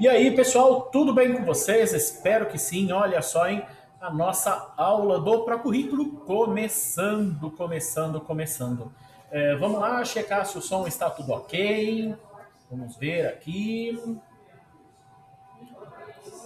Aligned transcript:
E 0.00 0.08
aí, 0.08 0.34
pessoal, 0.34 0.88
tudo 0.90 1.12
bem 1.12 1.34
com 1.34 1.44
vocês? 1.44 1.92
Espero 1.92 2.46
que 2.46 2.56
sim. 2.56 2.90
Olha 2.90 3.20
só, 3.20 3.46
hein? 3.46 3.62
A 4.00 4.10
nossa 4.10 4.72
aula 4.74 5.20
do 5.20 5.44
Procurrículo 5.44 6.12
começando, 6.20 7.50
começando, 7.50 8.18
começando. 8.18 8.90
É, 9.30 9.54
vamos 9.56 9.78
lá 9.78 10.02
checar 10.02 10.46
se 10.46 10.56
o 10.56 10.62
som 10.62 10.86
está 10.86 11.10
tudo 11.10 11.32
ok. 11.32 12.16
Vamos 12.70 12.96
ver 12.96 13.26
aqui. 13.26 14.18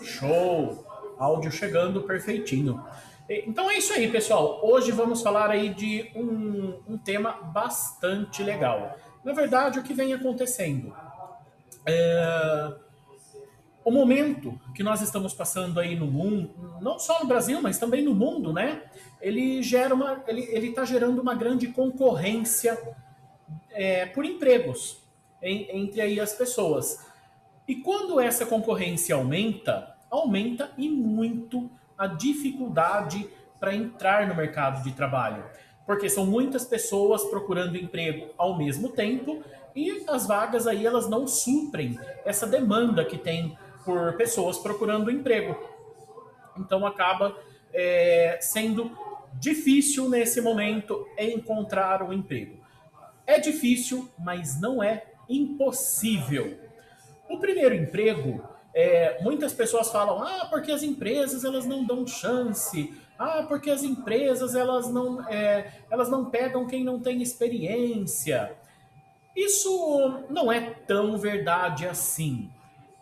Show! 0.02 0.84
Áudio 1.16 1.52
chegando 1.52 2.02
perfeitinho. 2.02 2.84
Então 3.28 3.70
é 3.70 3.78
isso 3.78 3.92
aí, 3.92 4.10
pessoal. 4.10 4.58
Hoje 4.64 4.90
vamos 4.90 5.22
falar 5.22 5.50
aí 5.50 5.68
de 5.68 6.10
um, 6.16 6.82
um 6.88 6.98
tema 6.98 7.34
bastante 7.40 8.42
legal. 8.42 8.96
Na 9.22 9.32
verdade, 9.32 9.78
o 9.78 9.84
que 9.84 9.94
vem 9.94 10.12
acontecendo? 10.12 10.92
É, 11.86 12.83
o 13.84 13.90
momento 13.90 14.58
que 14.74 14.82
nós 14.82 15.02
estamos 15.02 15.34
passando 15.34 15.78
aí 15.78 15.94
no 15.94 16.06
mundo, 16.06 16.78
não 16.80 16.98
só 16.98 17.20
no 17.20 17.26
Brasil, 17.26 17.60
mas 17.60 17.78
também 17.78 18.02
no 18.02 18.14
mundo, 18.14 18.52
né? 18.52 18.82
Ele 19.20 19.62
gera 19.62 19.94
uma, 19.94 20.24
ele 20.26 20.68
está 20.68 20.84
gerando 20.84 21.20
uma 21.20 21.34
grande 21.34 21.68
concorrência 21.68 22.78
é, 23.70 24.06
por 24.06 24.24
empregos 24.24 24.98
em, 25.42 25.68
entre 25.70 26.00
aí 26.00 26.18
as 26.18 26.32
pessoas. 26.32 27.06
E 27.68 27.76
quando 27.76 28.18
essa 28.18 28.46
concorrência 28.46 29.14
aumenta, 29.14 29.94
aumenta 30.10 30.72
e 30.78 30.88
muito 30.88 31.70
a 31.96 32.06
dificuldade 32.06 33.28
para 33.60 33.74
entrar 33.74 34.26
no 34.26 34.34
mercado 34.34 34.82
de 34.82 34.92
trabalho, 34.92 35.44
porque 35.86 36.08
são 36.08 36.26
muitas 36.26 36.64
pessoas 36.64 37.24
procurando 37.24 37.76
emprego 37.76 38.30
ao 38.36 38.56
mesmo 38.56 38.88
tempo 38.90 39.42
e 39.74 40.04
as 40.08 40.26
vagas 40.26 40.66
aí 40.66 40.86
elas 40.86 41.08
não 41.08 41.26
suprem 41.26 41.98
essa 42.24 42.46
demanda 42.46 43.04
que 43.04 43.18
tem 43.18 43.56
por 43.84 44.16
pessoas 44.16 44.58
procurando 44.58 45.10
emprego. 45.10 45.56
Então 46.58 46.86
acaba 46.86 47.36
é, 47.72 48.38
sendo 48.40 48.90
difícil 49.34 50.08
nesse 50.08 50.40
momento 50.40 51.06
encontrar 51.18 52.02
um 52.02 52.12
emprego. 52.12 52.62
É 53.26 53.38
difícil, 53.38 54.08
mas 54.18 54.60
não 54.60 54.82
é 54.82 55.04
impossível. 55.28 56.58
O 57.28 57.38
primeiro 57.38 57.74
emprego, 57.74 58.46
é, 58.74 59.22
muitas 59.22 59.52
pessoas 59.52 59.90
falam, 59.90 60.22
ah, 60.22 60.46
porque 60.50 60.70
as 60.70 60.82
empresas 60.82 61.44
elas 61.44 61.64
não 61.66 61.84
dão 61.84 62.06
chance, 62.06 62.94
ah, 63.18 63.44
porque 63.48 63.70
as 63.70 63.82
empresas 63.82 64.54
elas 64.54 64.90
não, 64.90 65.26
é, 65.28 65.72
elas 65.90 66.10
não 66.10 66.26
pegam 66.26 66.66
quem 66.66 66.84
não 66.84 67.00
tem 67.00 67.22
experiência. 67.22 68.54
Isso 69.34 70.24
não 70.30 70.52
é 70.52 70.60
tão 70.86 71.16
verdade 71.18 71.86
assim. 71.86 72.50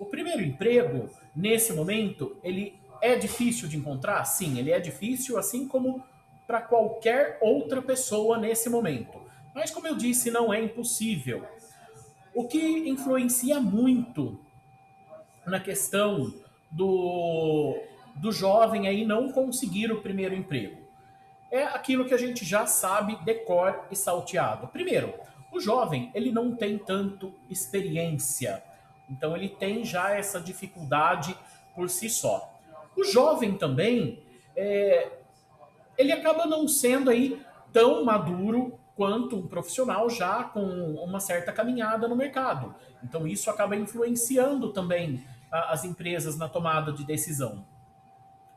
O 0.02 0.06
primeiro 0.06 0.42
emprego, 0.42 1.08
nesse 1.34 1.72
momento, 1.72 2.36
ele 2.42 2.76
é 3.00 3.14
difícil 3.14 3.68
de 3.68 3.76
encontrar? 3.76 4.24
Sim, 4.24 4.58
ele 4.58 4.72
é 4.72 4.80
difícil, 4.80 5.38
assim 5.38 5.68
como 5.68 6.02
para 6.44 6.60
qualquer 6.60 7.38
outra 7.40 7.80
pessoa 7.80 8.36
nesse 8.36 8.68
momento. 8.68 9.22
Mas, 9.54 9.70
como 9.70 9.86
eu 9.86 9.94
disse, 9.94 10.28
não 10.28 10.52
é 10.52 10.60
impossível. 10.60 11.46
O 12.34 12.48
que 12.48 12.58
influencia 12.88 13.60
muito 13.60 14.40
na 15.46 15.60
questão 15.60 16.34
do, 16.68 17.78
do 18.16 18.32
jovem 18.32 18.88
aí 18.88 19.06
não 19.06 19.30
conseguir 19.30 19.92
o 19.92 20.02
primeiro 20.02 20.34
emprego 20.34 20.82
é 21.48 21.62
aquilo 21.62 22.06
que 22.06 22.14
a 22.14 22.18
gente 22.18 22.44
já 22.44 22.66
sabe 22.66 23.24
decor 23.24 23.86
e 23.88 23.94
salteado. 23.94 24.66
Primeiro, 24.66 25.14
o 25.52 25.60
jovem 25.60 26.10
ele 26.12 26.32
não 26.32 26.56
tem 26.56 26.76
tanto 26.76 27.32
experiência 27.48 28.64
então 29.12 29.36
ele 29.36 29.50
tem 29.50 29.84
já 29.84 30.10
essa 30.10 30.40
dificuldade 30.40 31.36
por 31.74 31.90
si 31.90 32.08
só. 32.08 32.50
O 32.96 33.04
jovem 33.04 33.58
também, 33.58 34.22
é, 34.56 35.12
ele 35.98 36.12
acaba 36.12 36.46
não 36.46 36.66
sendo 36.66 37.10
aí 37.10 37.40
tão 37.72 38.04
maduro 38.04 38.78
quanto 38.96 39.36
um 39.36 39.46
profissional 39.46 40.08
já 40.08 40.44
com 40.44 40.62
uma 40.94 41.20
certa 41.20 41.52
caminhada 41.52 42.08
no 42.08 42.16
mercado. 42.16 42.74
Então 43.04 43.26
isso 43.26 43.50
acaba 43.50 43.76
influenciando 43.76 44.72
também 44.72 45.24
a, 45.50 45.72
as 45.72 45.84
empresas 45.84 46.38
na 46.38 46.48
tomada 46.48 46.90
de 46.90 47.04
decisão. 47.04 47.66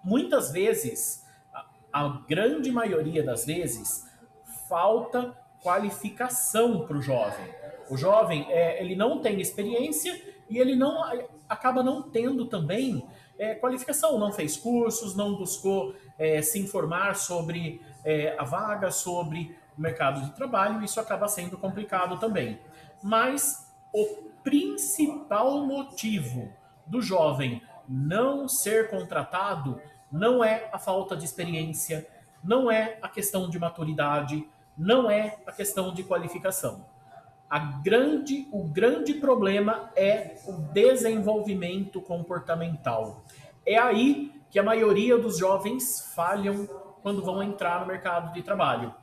Muitas 0.04 0.52
vezes, 0.52 1.26
a, 1.54 1.66
a 1.92 2.08
grande 2.28 2.72
maioria 2.72 3.24
das 3.24 3.46
vezes, 3.46 4.06
falta 4.70 5.36
qualificação 5.62 6.86
para 6.86 6.98
o 6.98 7.02
jovem. 7.02 7.46
O 7.90 7.98
jovem, 7.98 8.46
é, 8.50 8.82
ele 8.82 8.96
não 8.96 9.20
tem 9.20 9.42
experiência 9.42 10.35
e 10.50 10.58
ele 10.58 10.76
não 10.76 11.04
acaba 11.50 11.84
não 11.84 12.02
tendo 12.02 12.46
também 12.46 13.06
é, 13.38 13.56
qualificação, 13.56 14.18
não 14.18 14.32
fez 14.32 14.56
cursos, 14.56 15.16
não 15.16 15.36
buscou 15.36 15.96
é, 16.18 16.42
se 16.42 16.60
informar 16.60 17.16
sobre 17.16 17.82
é, 18.04 18.36
a 18.38 18.44
vaga, 18.44 18.92
sobre 18.92 19.58
o 19.78 19.82
mercado 19.82 20.22
de 20.22 20.32
trabalho, 20.34 20.84
isso 20.84 21.00
acaba 21.00 21.28
sendo 21.28 21.58
complicado 21.58 22.18
também. 22.18 22.60
Mas 23.04 23.74
o 23.94 24.30
principal 24.44 25.66
motivo 25.66 26.50
do 26.86 27.02
jovem 27.02 27.62
não 27.88 28.48
ser 28.48 28.90
contratado 28.90 29.82
não 30.12 30.44
é 30.44 30.70
a 30.72 30.80
falta 30.80 31.16
de 31.16 31.26
experiência, 31.26 32.08
não 32.44 32.72
é 32.72 32.98
a 33.02 33.10
questão 33.10 33.50
de 33.50 33.60
maturidade, 33.60 34.48
não 34.78 35.10
é 35.10 35.40
a 35.46 35.52
questão 35.52 35.94
de 35.94 36.04
qualificação 36.04 36.86
a 37.50 37.60
grande, 37.60 38.48
o 38.52 38.64
grande 38.64 39.14
problema 39.14 39.92
é 39.96 40.36
o 40.48 40.54
desenvolvimento 40.74 42.02
comportamental. 42.02 43.24
É 43.66 43.78
aí 43.78 44.32
que 44.50 44.60
a 44.60 44.64
maioria 44.64 45.18
dos 45.18 45.38
jovens 45.38 46.12
falham 46.16 46.66
quando 47.02 47.24
vão 47.24 47.44
entrar 47.44 47.82
no 47.82 47.88
mercado 47.88 48.34
de 48.34 48.42
trabalho. 48.42 48.94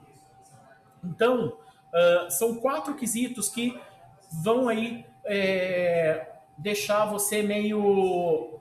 Então, 1.04 1.48
uh, 1.48 2.30
são 2.30 2.56
quatro 2.56 2.94
quesitos 2.94 3.48
que 3.48 3.78
vão 4.42 4.68
aí 4.68 5.04
é, 5.24 6.26
deixar 6.56 7.04
você 7.06 7.42
meio, 7.42 8.60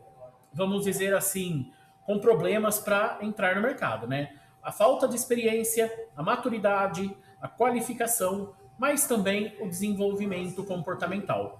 vamos 0.53 0.83
dizer 0.83 1.15
assim, 1.15 1.71
com 2.05 2.19
problemas 2.19 2.79
para 2.79 3.19
entrar 3.21 3.55
no 3.55 3.61
mercado, 3.61 4.07
né? 4.07 4.33
A 4.61 4.71
falta 4.71 5.07
de 5.07 5.15
experiência, 5.15 5.91
a 6.15 6.21
maturidade, 6.21 7.15
a 7.41 7.47
qualificação 7.47 8.53
mas 8.81 9.05
também 9.05 9.55
o 9.61 9.69
desenvolvimento 9.69 10.63
comportamental. 10.63 11.59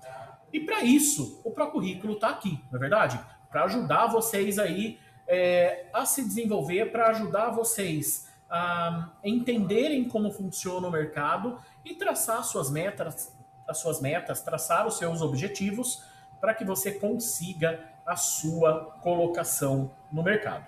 E 0.51 0.59
para 0.59 0.81
isso, 0.81 1.39
o 1.43 1.51
Procurrículo 1.51 2.13
está 2.13 2.29
aqui, 2.29 2.59
não 2.71 2.77
é 2.77 2.79
verdade? 2.79 3.19
Para 3.47 3.65
ajudar 3.65 4.07
vocês 4.07 4.57
aí 4.57 4.97
é, 5.27 5.85
a 5.93 6.03
se 6.03 6.23
desenvolver, 6.23 6.91
para 6.91 7.09
ajudar 7.09 7.51
vocês 7.51 8.27
a 8.49 9.11
entenderem 9.23 10.03
como 10.07 10.31
funciona 10.31 10.87
o 10.87 10.91
mercado 10.91 11.59
e 11.85 11.93
traçar 11.93 12.43
suas 12.43 12.71
metas, 12.71 13.31
as 13.67 13.77
suas 13.77 14.01
metas, 14.01 14.41
traçar 14.41 14.87
os 14.87 14.97
seus 14.97 15.21
objetivos 15.21 16.03
para 16.39 16.55
que 16.55 16.65
você 16.65 16.93
consiga 16.93 17.87
a 18.03 18.15
sua 18.15 18.97
colocação 19.03 19.91
no 20.11 20.23
mercado. 20.23 20.65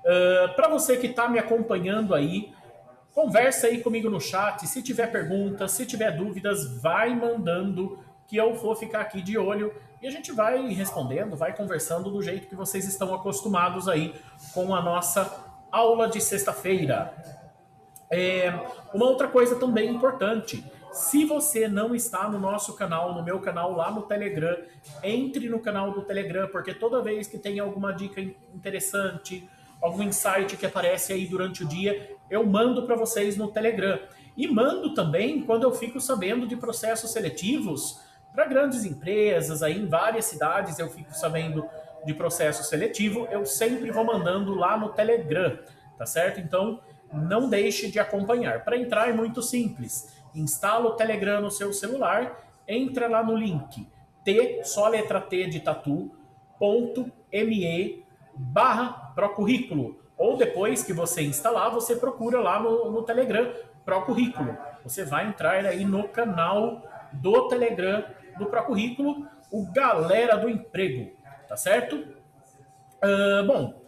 Uh, 0.00 0.52
para 0.56 0.66
você 0.66 0.96
que 0.96 1.06
está 1.06 1.28
me 1.28 1.38
acompanhando 1.38 2.16
aí 2.16 2.52
Conversa 3.14 3.68
aí 3.68 3.80
comigo 3.80 4.10
no 4.10 4.20
chat. 4.20 4.66
Se 4.66 4.82
tiver 4.82 5.06
perguntas, 5.06 5.70
se 5.70 5.86
tiver 5.86 6.10
dúvidas, 6.10 6.80
vai 6.82 7.14
mandando 7.14 7.98
que 8.26 8.36
eu 8.36 8.54
vou 8.54 8.74
ficar 8.74 9.02
aqui 9.02 9.22
de 9.22 9.38
olho 9.38 9.72
e 10.02 10.06
a 10.06 10.10
gente 10.10 10.32
vai 10.32 10.66
respondendo, 10.68 11.36
vai 11.36 11.56
conversando 11.56 12.10
do 12.10 12.20
jeito 12.20 12.48
que 12.48 12.56
vocês 12.56 12.86
estão 12.86 13.14
acostumados 13.14 13.88
aí 13.88 14.14
com 14.52 14.74
a 14.74 14.82
nossa 14.82 15.44
aula 15.70 16.08
de 16.08 16.20
sexta-feira. 16.20 17.14
É, 18.10 18.52
uma 18.92 19.06
outra 19.06 19.28
coisa 19.28 19.56
também 19.56 19.88
importante. 19.88 20.64
Se 20.92 21.24
você 21.24 21.68
não 21.68 21.94
está 21.94 22.28
no 22.28 22.38
nosso 22.38 22.74
canal, 22.74 23.14
no 23.14 23.22
meu 23.22 23.40
canal 23.40 23.72
lá 23.72 23.90
no 23.90 24.02
Telegram, 24.02 24.56
entre 25.02 25.48
no 25.48 25.60
canal 25.60 25.92
do 25.92 26.02
Telegram, 26.02 26.48
porque 26.48 26.74
toda 26.74 27.00
vez 27.00 27.26
que 27.26 27.38
tem 27.38 27.58
alguma 27.58 27.92
dica 27.92 28.20
interessante, 28.20 29.48
algum 29.80 30.02
insight 30.02 30.56
que 30.56 30.66
aparece 30.66 31.12
aí 31.12 31.26
durante 31.26 31.64
o 31.64 31.66
dia, 31.66 32.13
eu 32.34 32.44
mando 32.46 32.86
para 32.86 32.96
vocês 32.96 33.36
no 33.36 33.48
Telegram. 33.48 33.98
E 34.36 34.48
mando 34.48 34.94
também 34.94 35.42
quando 35.42 35.62
eu 35.62 35.72
fico 35.72 36.00
sabendo 36.00 36.46
de 36.46 36.56
processos 36.56 37.10
seletivos 37.10 38.00
para 38.32 38.46
grandes 38.46 38.84
empresas, 38.84 39.62
aí 39.62 39.78
em 39.78 39.86
várias 39.86 40.24
cidades 40.24 40.78
eu 40.78 40.88
fico 40.88 41.14
sabendo 41.14 41.68
de 42.04 42.12
processo 42.12 42.64
seletivo, 42.64 43.26
eu 43.30 43.46
sempre 43.46 43.90
vou 43.90 44.04
mandando 44.04 44.54
lá 44.54 44.76
no 44.76 44.90
Telegram, 44.90 45.58
tá 45.96 46.04
certo? 46.04 46.40
Então, 46.40 46.80
não 47.12 47.48
deixe 47.48 47.90
de 47.90 47.98
acompanhar. 47.98 48.64
Para 48.64 48.76
entrar 48.76 49.08
é 49.08 49.12
muito 49.12 49.40
simples. 49.40 50.12
Instala 50.34 50.88
o 50.88 50.94
Telegram 50.94 51.40
no 51.40 51.50
seu 51.50 51.72
celular, 51.72 52.44
entra 52.66 53.08
lá 53.08 53.22
no 53.22 53.36
link 53.36 53.86
t, 54.24 54.62
só 54.64 54.88
letra 54.88 55.20
T 55.20 55.46
de 55.46 55.60
tatu, 55.60 56.10
ponto 56.58 57.12
me 57.30 58.04
barra 58.34 59.12
procurrículo. 59.14 60.00
Ou 60.16 60.36
depois 60.36 60.82
que 60.82 60.92
você 60.92 61.22
instalar, 61.22 61.70
você 61.70 61.96
procura 61.96 62.40
lá 62.40 62.60
no, 62.60 62.90
no 62.90 63.02
Telegram 63.02 63.52
Procurrículo. 63.84 64.56
Você 64.82 65.04
vai 65.04 65.26
entrar 65.26 65.64
aí 65.64 65.84
no 65.84 66.08
canal 66.08 66.82
do 67.12 67.48
Telegram 67.48 68.04
do 68.38 68.46
Procurrículo, 68.46 69.26
o 69.50 69.70
Galera 69.72 70.36
do 70.36 70.48
Emprego. 70.48 71.12
tá 71.48 71.56
certo? 71.56 71.96
Uh, 71.96 73.46
bom, 73.46 73.82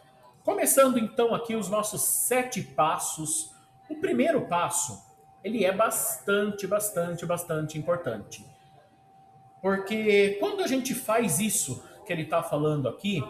começando 0.45 0.99
então 0.99 1.35
aqui 1.35 1.55
os 1.55 1.69
nossos 1.69 2.03
sete 2.03 2.63
passos. 2.63 3.55
O 3.89 3.97
primeiro 3.97 4.47
passo, 4.47 5.01
ele 5.43 5.65
é 5.65 5.73
bastante, 5.73 6.67
bastante, 6.67 7.25
bastante 7.25 7.79
importante. 7.79 8.45
Porque 9.63 10.37
quando 10.41 10.63
a 10.63 10.67
gente 10.67 10.95
faz 10.95 11.41
isso 11.41 11.85
que 12.05 12.13
ele 12.13 12.23
está 12.23 12.43
falando 12.43 12.89
aqui, 12.89 13.23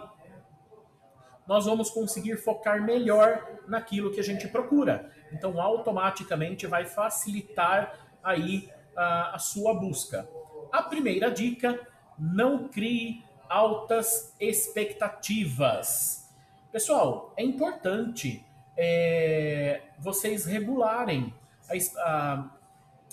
nós 1.46 1.64
vamos 1.64 1.90
conseguir 1.90 2.36
focar 2.36 2.82
melhor 2.82 3.46
naquilo 3.68 4.10
que 4.10 4.20
a 4.20 4.24
gente 4.24 4.48
procura. 4.48 5.10
Então, 5.32 5.60
automaticamente 5.60 6.66
vai 6.66 6.84
facilitar 6.84 7.94
aí 8.22 8.68
a, 8.96 9.36
a 9.36 9.38
sua 9.38 9.74
busca. 9.74 10.28
A 10.72 10.82
primeira 10.82 11.30
dica: 11.30 11.78
não 12.18 12.68
crie 12.68 13.24
altas 13.48 14.34
expectativas. 14.40 16.28
Pessoal, 16.72 17.32
é 17.36 17.42
importante 17.42 18.44
é, 18.76 19.82
vocês 19.98 20.44
regularem 20.44 21.32
a, 21.68 22.00
a, 22.02 22.50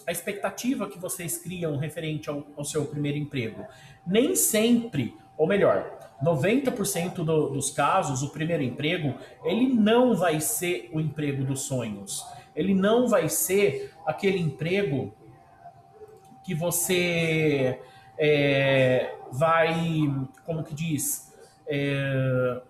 a, 0.08 0.12
expectativa 0.12 0.90
que 0.90 1.00
vocês 1.00 1.38
criam 1.38 1.78
referente 1.78 2.30
ao, 2.30 2.46
ao 2.58 2.66
seu 2.66 2.86
primeiro 2.86 3.18
emprego. 3.18 3.66
Nem 4.06 4.36
sempre, 4.36 5.16
ou 5.38 5.48
melhor, 5.48 6.03
90% 6.22 7.16
do, 7.16 7.50
dos 7.50 7.70
casos, 7.72 8.22
o 8.22 8.30
primeiro 8.30 8.64
emprego, 8.64 9.16
ele 9.44 9.68
não 9.74 10.16
vai 10.16 10.40
ser 10.40 10.90
o 10.94 11.00
emprego 11.00 11.44
dos 11.44 11.62
sonhos. 11.62 12.26
Ele 12.56 12.74
não 12.74 13.08
vai 13.08 13.30
ser 13.30 13.94
aquele 14.06 14.40
emprego 14.40 15.14
que 16.44 16.54
você 16.54 17.80
é, 18.18 19.16
vai, 19.32 19.74
como 20.46 20.64
que 20.64 20.74
diz, 20.74 21.34
é, 21.68 22.62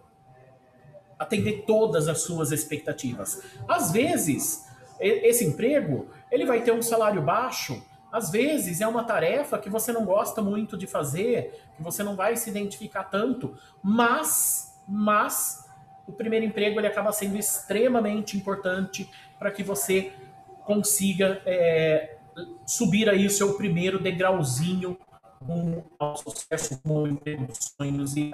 atender 1.17 1.63
todas 1.65 2.07
as 2.07 2.21
suas 2.21 2.51
expectativas. 2.51 3.41
Às 3.67 3.91
vezes, 3.91 4.67
esse 4.99 5.45
emprego, 5.45 6.07
ele 6.31 6.45
vai 6.45 6.61
ter 6.61 6.71
um 6.71 6.81
salário 6.81 7.21
baixo, 7.21 7.83
às 8.13 8.29
vezes 8.29 8.79
é 8.79 8.85
uma 8.85 9.03
tarefa 9.03 9.57
que 9.57 9.71
você 9.71 9.91
não 9.91 10.05
gosta 10.05 10.39
muito 10.39 10.77
de 10.77 10.85
fazer, 10.85 11.59
que 11.75 11.81
você 11.81 12.03
não 12.03 12.15
vai 12.15 12.35
se 12.35 12.47
identificar 12.47 13.05
tanto, 13.05 13.57
mas, 13.81 14.79
mas 14.87 15.67
o 16.07 16.13
primeiro 16.13 16.45
emprego 16.45 16.79
ele 16.79 16.85
acaba 16.85 17.11
sendo 17.11 17.35
extremamente 17.35 18.37
importante 18.37 19.09
para 19.39 19.49
que 19.49 19.63
você 19.63 20.13
consiga 20.63 21.41
é, 21.43 22.17
subir 22.67 23.09
aí 23.09 23.25
o 23.25 23.31
seu 23.31 23.55
primeiro 23.55 23.99
degrauzinho 23.99 24.95
com 25.39 25.83
ao 25.97 26.15
sucesso 26.15 26.79
com 26.83 27.03
o 27.03 27.17
dos 27.17 27.73
sonhos 27.75 28.15
e 28.15 28.31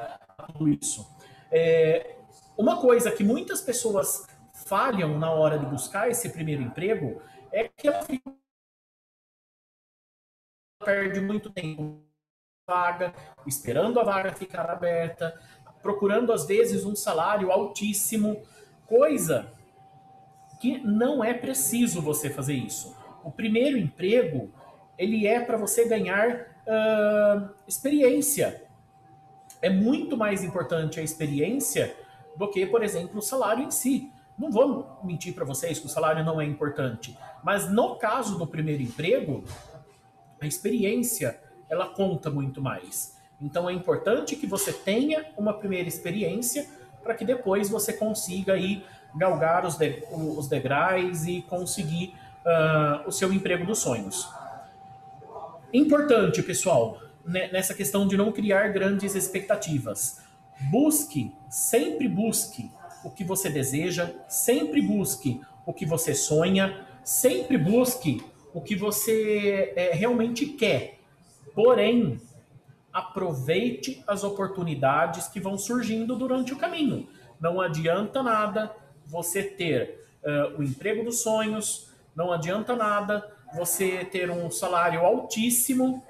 tudo 0.47 0.67
isso. 0.67 1.07
É, 1.49 2.17
uma 2.57 2.81
coisa 2.81 3.09
que 3.11 3.23
muitas 3.23 3.61
pessoas 3.61 4.27
falham 4.51 5.17
na 5.17 5.31
hora 5.31 5.57
de 5.57 5.65
buscar 5.65 6.09
esse 6.09 6.27
primeiro 6.29 6.61
emprego 6.61 7.21
é 7.49 7.69
que 7.69 7.87
ela 7.87 8.05
perde 10.83 11.19
muito 11.19 11.49
tempo 11.49 12.01
vaga, 12.65 13.13
esperando 13.45 13.99
a 13.99 14.03
vaga 14.03 14.31
ficar 14.31 14.69
aberta, 14.69 15.37
procurando 15.81 16.31
às 16.31 16.45
vezes 16.45 16.85
um 16.85 16.95
salário 16.95 17.51
altíssimo, 17.51 18.41
coisa 18.85 19.51
que 20.61 20.77
não 20.79 21.23
é 21.23 21.33
preciso 21.33 22.01
você 22.01 22.29
fazer 22.29 22.53
isso. 22.53 22.95
O 23.23 23.31
primeiro 23.31 23.77
emprego 23.77 24.51
ele 24.97 25.25
é 25.25 25.39
para 25.39 25.57
você 25.57 25.87
ganhar 25.87 26.47
uh, 26.67 27.49
experiência. 27.67 28.63
É 29.61 29.69
muito 29.69 30.15
mais 30.15 30.43
importante 30.43 30.99
a 30.99 31.03
experiência 31.03 31.95
do 32.35 32.49
que, 32.49 32.65
por 32.65 32.83
exemplo, 32.83 33.19
o 33.19 33.21
salário 33.21 33.63
em 33.63 33.71
si. 33.71 34.11
Não 34.37 34.51
vou 34.51 34.99
mentir 35.03 35.33
para 35.33 35.43
vocês 35.43 35.79
que 35.79 35.85
o 35.85 35.89
salário 35.89 36.23
não 36.23 36.39
é 36.39 36.45
importante, 36.45 37.17
mas 37.43 37.69
no 37.69 37.95
caso 37.95 38.37
do 38.37 38.47
primeiro 38.47 38.83
emprego, 38.83 39.43
a 40.41 40.45
experiência 40.45 41.39
ela 41.69 41.87
conta 41.87 42.29
muito 42.29 42.61
mais. 42.61 43.17
Então 43.41 43.69
é 43.69 43.73
importante 43.73 44.35
que 44.35 44.47
você 44.47 44.73
tenha 44.73 45.25
uma 45.37 45.53
primeira 45.53 45.87
experiência 45.87 46.67
para 47.03 47.13
que 47.13 47.23
depois 47.23 47.69
você 47.69 47.93
consiga 47.93 48.53
aí 48.53 48.83
galgar 49.15 49.65
os, 49.65 49.77
de, 49.77 50.03
os 50.11 50.47
degraus 50.47 51.25
e 51.25 51.41
conseguir 51.43 52.13
uh, 52.45 53.07
o 53.07 53.11
seu 53.11 53.31
emprego 53.31 53.65
dos 53.65 53.79
sonhos. 53.79 54.27
Importante, 55.73 56.41
pessoal, 56.43 57.01
né, 57.25 57.49
nessa 57.51 57.73
questão 57.73 58.07
de 58.07 58.17
não 58.17 58.31
criar 58.31 58.69
grandes 58.69 59.15
expectativas. 59.15 60.21
Busque, 60.69 61.31
sempre 61.49 62.07
busque 62.07 62.71
o 63.03 63.09
que 63.09 63.23
você 63.23 63.49
deseja, 63.49 64.11
sempre 64.27 64.81
busque 64.81 65.41
o 65.65 65.71
que 65.71 65.85
você 65.85 66.13
sonha, 66.13 66.85
sempre 67.03 67.57
busque 67.57 68.21
o 68.53 68.61
que 68.61 68.75
você 68.75 69.73
é, 69.75 69.91
realmente 69.93 70.45
quer. 70.45 70.99
Porém, 71.53 72.19
aproveite 72.91 74.03
as 74.07 74.23
oportunidades 74.23 75.27
que 75.27 75.39
vão 75.39 75.57
surgindo 75.57 76.15
durante 76.15 76.53
o 76.53 76.57
caminho. 76.57 77.07
Não 77.39 77.61
adianta 77.61 78.23
nada 78.23 78.75
você 79.05 79.43
ter 79.43 80.05
uh, 80.23 80.59
o 80.59 80.63
emprego 80.63 81.03
dos 81.03 81.21
sonhos, 81.21 81.91
não 82.15 82.31
adianta 82.31 82.75
nada 82.75 83.31
você 83.55 84.05
ter 84.05 84.29
um 84.29 84.49
salário 84.51 85.01
altíssimo 85.01 86.03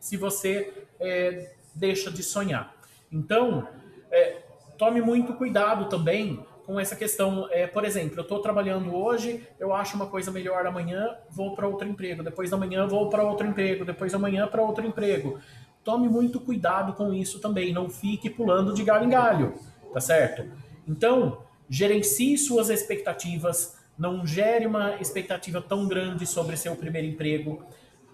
se 0.00 0.16
você 0.16 0.72
é, 0.98 1.52
deixa 1.74 2.10
de 2.10 2.22
sonhar. 2.22 2.74
Então, 3.10 3.68
é, 4.10 4.42
tome 4.76 5.00
muito 5.00 5.34
cuidado 5.34 5.88
também 5.88 6.44
com 6.72 6.80
essa 6.80 6.96
questão. 6.96 7.46
É, 7.50 7.66
por 7.66 7.84
exemplo, 7.84 8.18
eu 8.18 8.22
estou 8.22 8.40
trabalhando 8.40 8.94
hoje, 8.96 9.46
eu 9.60 9.74
acho 9.74 9.94
uma 9.94 10.06
coisa 10.06 10.30
melhor 10.30 10.66
amanhã, 10.66 11.14
vou 11.30 11.54
para 11.54 11.68
outro 11.68 11.86
emprego. 11.86 12.22
Depois 12.22 12.48
da 12.48 12.56
manhã, 12.56 12.86
vou 12.86 13.10
para 13.10 13.22
outro 13.22 13.46
emprego. 13.46 13.84
Depois 13.84 14.12
da 14.12 14.18
manhã, 14.18 14.46
para 14.46 14.62
outro 14.62 14.86
emprego. 14.86 15.38
Tome 15.84 16.08
muito 16.08 16.40
cuidado 16.40 16.94
com 16.94 17.12
isso 17.12 17.40
também. 17.40 17.74
Não 17.74 17.90
fique 17.90 18.30
pulando 18.30 18.72
de 18.72 18.82
galho 18.82 19.04
em 19.04 19.10
galho, 19.10 19.54
tá 19.92 20.00
certo? 20.00 20.50
Então, 20.88 21.42
gerencie 21.68 22.38
suas 22.38 22.70
expectativas. 22.70 23.76
Não 23.98 24.26
gere 24.26 24.66
uma 24.66 24.96
expectativa 24.96 25.60
tão 25.60 25.86
grande 25.86 26.26
sobre 26.26 26.56
seu 26.56 26.74
primeiro 26.74 27.06
emprego. 27.06 27.62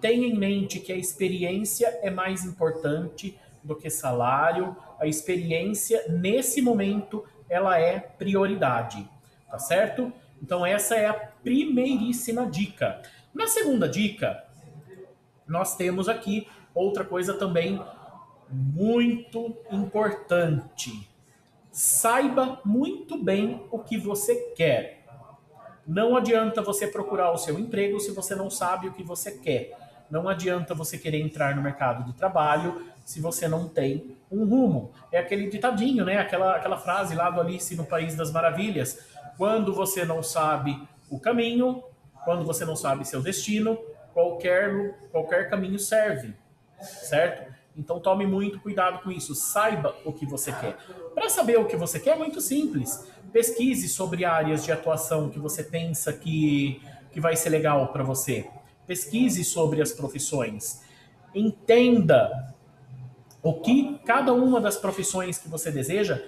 Tenha 0.01 0.27
em 0.27 0.37
mente 0.37 0.81
que 0.81 0.93
a 0.93 0.97
experiência 0.97 1.97
é 2.03 2.11
mais 2.11 2.45
importante 2.45 3.39
do 3.63 3.77
que 3.77 3.89
salário. 3.89 4.77
A 4.99 5.07
experiência, 5.07 6.05
nesse 6.09 6.61
momento, 6.61 7.25
ela 7.49 7.79
é 7.79 7.99
prioridade, 7.99 9.09
tá 9.51 9.59
certo? 9.59 10.13
Então 10.43 10.65
essa 10.65 10.95
é 10.95 11.07
a 11.07 11.15
primeiríssima 11.15 12.47
dica. 12.47 13.03
Na 13.35 13.47
segunda 13.47 13.89
dica, 13.89 14.45
nós 15.47 15.77
temos 15.77 16.09
aqui 16.09 16.47
outra 16.75 17.05
coisa 17.05 17.35
também 17.35 17.83
muito 18.51 19.57
importante. 19.71 21.09
Saiba 21.71 22.61
muito 22.65 23.23
bem 23.23 23.67
o 23.71 23.79
que 23.79 23.97
você 23.97 24.35
quer. 24.57 25.05
Não 25.87 26.17
adianta 26.17 26.61
você 26.61 26.87
procurar 26.87 27.33
o 27.33 27.39
seu 27.39 27.59
emprego 27.59 27.99
se 27.99 28.11
você 28.11 28.35
não 28.35 28.51
sabe 28.51 28.89
o 28.89 28.93
que 28.93 29.03
você 29.03 29.39
quer. 29.39 29.77
Não 30.11 30.29
adianta 30.29 30.75
você 30.75 30.99
querer 30.99 31.21
entrar 31.21 31.55
no 31.55 31.63
mercado 31.63 32.05
de 32.05 32.13
trabalho 32.13 32.87
se 33.09 33.23
você 33.23 33.49
não 33.49 33.67
tem 33.67 34.19
um 34.31 34.45
rumo. 34.45 34.93
É 35.11 35.19
aquele 35.19 35.49
ditadinho, 35.49 36.05
né? 36.05 36.19
Aquela, 36.19 36.57
aquela 36.57 36.77
frase 36.77 37.15
lá 37.15 37.31
do 37.31 37.41
Alice 37.41 37.75
no 37.75 37.87
País 37.87 38.15
das 38.15 38.31
Maravilhas. 38.31 38.99
Quando 39.39 39.73
você 39.73 40.05
não 40.05 40.23
sabe 40.23 40.79
o 41.09 41.19
caminho, 41.19 41.83
quando 42.23 42.45
você 42.45 42.67
não 42.67 42.77
sabe 42.77 43.09
seu 43.09 43.23
destino, 43.23 43.79
qualquer, 44.13 44.95
qualquer 45.11 45.49
caminho 45.49 45.79
serve, 45.79 46.35
certo? 46.79 47.51
Então 47.75 47.99
tome 47.99 48.27
muito 48.27 48.61
cuidado 48.61 49.03
com 49.03 49.11
isso. 49.11 49.35
Saiba 49.35 49.97
o 50.05 50.13
que 50.13 50.27
você 50.27 50.53
quer. 50.53 50.77
Para 51.15 51.31
saber 51.31 51.59
o 51.59 51.65
que 51.65 51.79
você 51.79 51.99
quer, 51.99 52.11
é 52.11 52.19
muito 52.19 52.43
simples. 52.43 53.11
Pesquise 53.33 53.89
sobre 53.89 54.27
áreas 54.27 54.63
de 54.63 54.71
atuação 54.71 55.31
que 55.31 55.39
você 55.39 55.65
pensa 55.65 56.13
que, 56.13 56.83
que 57.11 57.23
vai 57.23 57.37
ser 57.37 57.49
legal 57.49 57.89
para 57.89 58.05
você. 58.05 58.47
Pesquise 58.87 59.43
sobre 59.45 59.81
as 59.81 59.93
profissões. 59.93 60.83
Entenda 61.35 62.55
o 63.49 63.61
que 63.61 63.99
cada 64.05 64.31
uma 64.35 64.61
das 64.61 64.77
profissões 64.77 65.39
que 65.39 65.49
você 65.49 65.71
deseja 65.71 66.23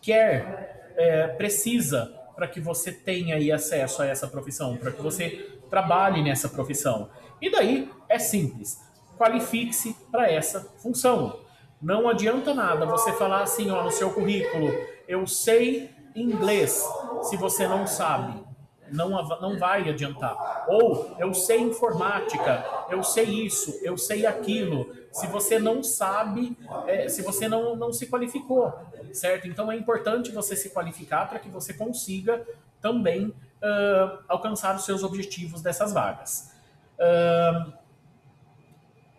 quer, 0.00 0.94
é, 0.96 1.26
precisa 1.28 2.10
para 2.34 2.48
que 2.48 2.58
você 2.58 2.90
tenha 2.90 3.36
aí 3.36 3.52
acesso 3.52 4.00
a 4.00 4.06
essa 4.06 4.26
profissão, 4.26 4.74
para 4.78 4.90
que 4.90 5.02
você 5.02 5.58
trabalhe 5.68 6.22
nessa 6.22 6.48
profissão. 6.48 7.10
E 7.38 7.50
daí 7.50 7.90
é 8.08 8.18
simples, 8.18 8.80
qualifique-se 9.18 9.94
para 10.10 10.32
essa 10.32 10.60
função. 10.78 11.40
Não 11.82 12.08
adianta 12.08 12.54
nada 12.54 12.86
você 12.86 13.12
falar 13.12 13.42
assim, 13.42 13.70
ó, 13.70 13.84
no 13.84 13.90
seu 13.90 14.10
currículo, 14.10 14.72
eu 15.06 15.26
sei 15.26 15.90
inglês, 16.16 16.82
se 17.24 17.36
você 17.36 17.68
não 17.68 17.86
sabe 17.86 18.47
não, 18.92 19.10
não 19.40 19.58
vai 19.58 19.88
adiantar. 19.88 20.66
Ou 20.68 21.14
eu 21.18 21.32
sei 21.34 21.60
informática, 21.60 22.64
eu 22.90 23.02
sei 23.02 23.24
isso, 23.24 23.78
eu 23.82 23.96
sei 23.96 24.26
aquilo. 24.26 24.92
Se 25.12 25.26
você 25.26 25.58
não 25.58 25.82
sabe, 25.82 26.56
é, 26.86 27.08
se 27.08 27.22
você 27.22 27.48
não, 27.48 27.74
não 27.76 27.92
se 27.92 28.06
qualificou, 28.06 28.72
certo? 29.12 29.48
Então 29.48 29.70
é 29.70 29.76
importante 29.76 30.30
você 30.30 30.54
se 30.54 30.70
qualificar 30.70 31.28
para 31.28 31.38
que 31.38 31.48
você 31.48 31.72
consiga 31.72 32.46
também 32.80 33.26
uh, 33.28 34.18
alcançar 34.28 34.76
os 34.76 34.84
seus 34.84 35.02
objetivos 35.02 35.62
dessas 35.62 35.92
vagas. 35.92 36.52
Uh, 36.98 37.72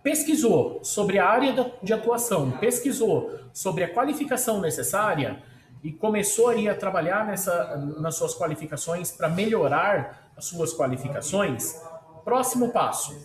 pesquisou 0.01 0.83
sobre 0.83 1.19
a 1.19 1.27
área 1.27 1.73
de 1.83 1.93
atuação, 1.93 2.51
pesquisou 2.51 3.37
sobre 3.53 3.83
a 3.83 3.93
qualificação 3.93 4.61
necessária, 4.61 5.41
e 5.83 5.91
começou 5.91 6.49
aí 6.49 6.67
a 6.67 6.75
trabalhar 6.75 7.25
nessa, 7.25 7.77
nas 7.99 8.15
suas 8.15 8.35
qualificações 8.35 9.11
para 9.11 9.29
melhorar 9.29 10.31
as 10.35 10.45
suas 10.45 10.73
qualificações, 10.73 11.81
próximo 12.23 12.71
passo: 12.71 13.15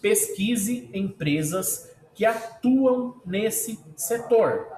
pesquise 0.00 0.90
empresas 0.92 1.90
que 2.14 2.24
atuam 2.24 3.20
nesse 3.24 3.78
setor. 3.96 4.68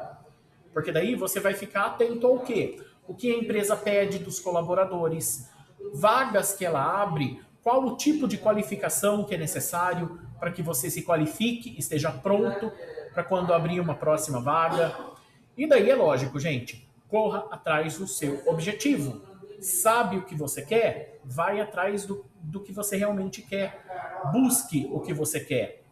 Porque 0.73 0.91
daí 0.93 1.15
você 1.15 1.41
vai 1.41 1.55
ficar 1.55 1.87
atento 1.87 2.26
ao 2.26 2.41
quê? 2.41 2.81
O 3.07 3.15
que 3.15 3.33
a 3.33 3.38
empresa 3.38 3.76
pede 3.76 4.19
dos 4.19 4.41
colaboradores, 4.41 5.49
vagas 5.95 6.55
que 6.55 6.65
ela 6.65 7.03
abre, 7.03 7.41
qual 7.62 7.85
o 7.85 7.97
tipo 7.97 8.29
de 8.29 8.38
qualificação 8.38 9.25
que 9.25 9.35
é 9.35 9.38
necessário 9.38 10.21
para 10.38 10.50
que 10.50 10.62
você 10.62 10.91
se 10.91 11.03
qualifique, 11.03 11.75
esteja 11.79 12.11
pronto 12.11 12.71
para 13.12 13.25
quando 13.25 13.53
abrir 13.53 13.81
uma 13.81 13.95
próxima 13.95 14.41
vaga. 14.41 14.95
E 15.57 15.67
daí 15.67 15.91
é 15.91 15.95
lógico, 15.95 16.38
gente, 16.38 16.86
corra 17.08 17.46
atrás 17.50 17.98
do 17.98 18.06
seu 18.06 18.42
objetivo. 18.46 19.22
Sabe 19.60 20.18
o 20.18 20.22
que 20.22 20.34
você 20.34 20.62
quer? 20.62 21.20
Vai 21.25 21.60
atrás 21.60 22.04
do, 22.04 22.25
do 22.40 22.60
que 22.60 22.72
você 22.72 22.96
realmente 22.96 23.42
quer. 23.42 23.84
Busque 24.32 24.88
o 24.92 25.00
que 25.00 25.12
você 25.12 25.40
quer. 25.40 25.82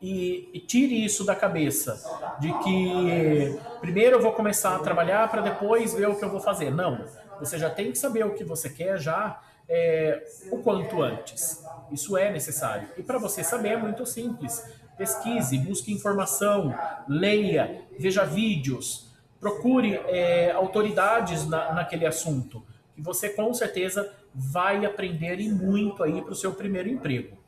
E, 0.00 0.48
e, 0.54 0.60
tire 0.60 1.04
isso 1.04 1.24
da 1.24 1.34
cabeça 1.34 2.00
de 2.38 2.50
que 2.60 3.58
primeiro 3.80 4.16
eu 4.16 4.22
vou 4.22 4.32
começar 4.32 4.74
a 4.74 4.78
trabalhar 4.78 5.28
para 5.30 5.42
depois 5.42 5.92
ver 5.92 6.08
o 6.08 6.16
que 6.16 6.24
eu 6.24 6.30
vou 6.30 6.40
fazer. 6.40 6.70
Não. 6.70 7.04
Você 7.40 7.58
já 7.58 7.68
tem 7.68 7.92
que 7.92 7.98
saber 7.98 8.24
o 8.24 8.34
que 8.34 8.44
você 8.44 8.70
quer 8.70 8.98
já 8.98 9.40
é, 9.68 10.24
o 10.50 10.58
quanto 10.58 11.02
antes. 11.02 11.64
Isso 11.90 12.16
é 12.16 12.30
necessário. 12.30 12.88
E 12.96 13.02
para 13.02 13.18
você 13.18 13.42
saber 13.42 13.70
é 13.70 13.76
muito 13.76 14.06
simples. 14.06 14.64
Pesquise, 14.96 15.58
busque 15.58 15.92
informação, 15.92 16.74
leia, 17.06 17.82
veja 17.98 18.24
vídeos, 18.24 19.05
procure 19.46 19.94
é, 19.94 20.50
autoridades 20.50 21.46
na, 21.46 21.72
naquele 21.72 22.04
assunto, 22.04 22.66
que 22.92 23.00
você 23.00 23.28
com 23.28 23.54
certeza 23.54 24.12
vai 24.34 24.84
aprender 24.84 25.38
e 25.38 25.48
muito 25.48 26.02
aí 26.02 26.20
para 26.20 26.32
o 26.32 26.34
seu 26.34 26.52
primeiro 26.52 26.88
emprego. 26.88 27.38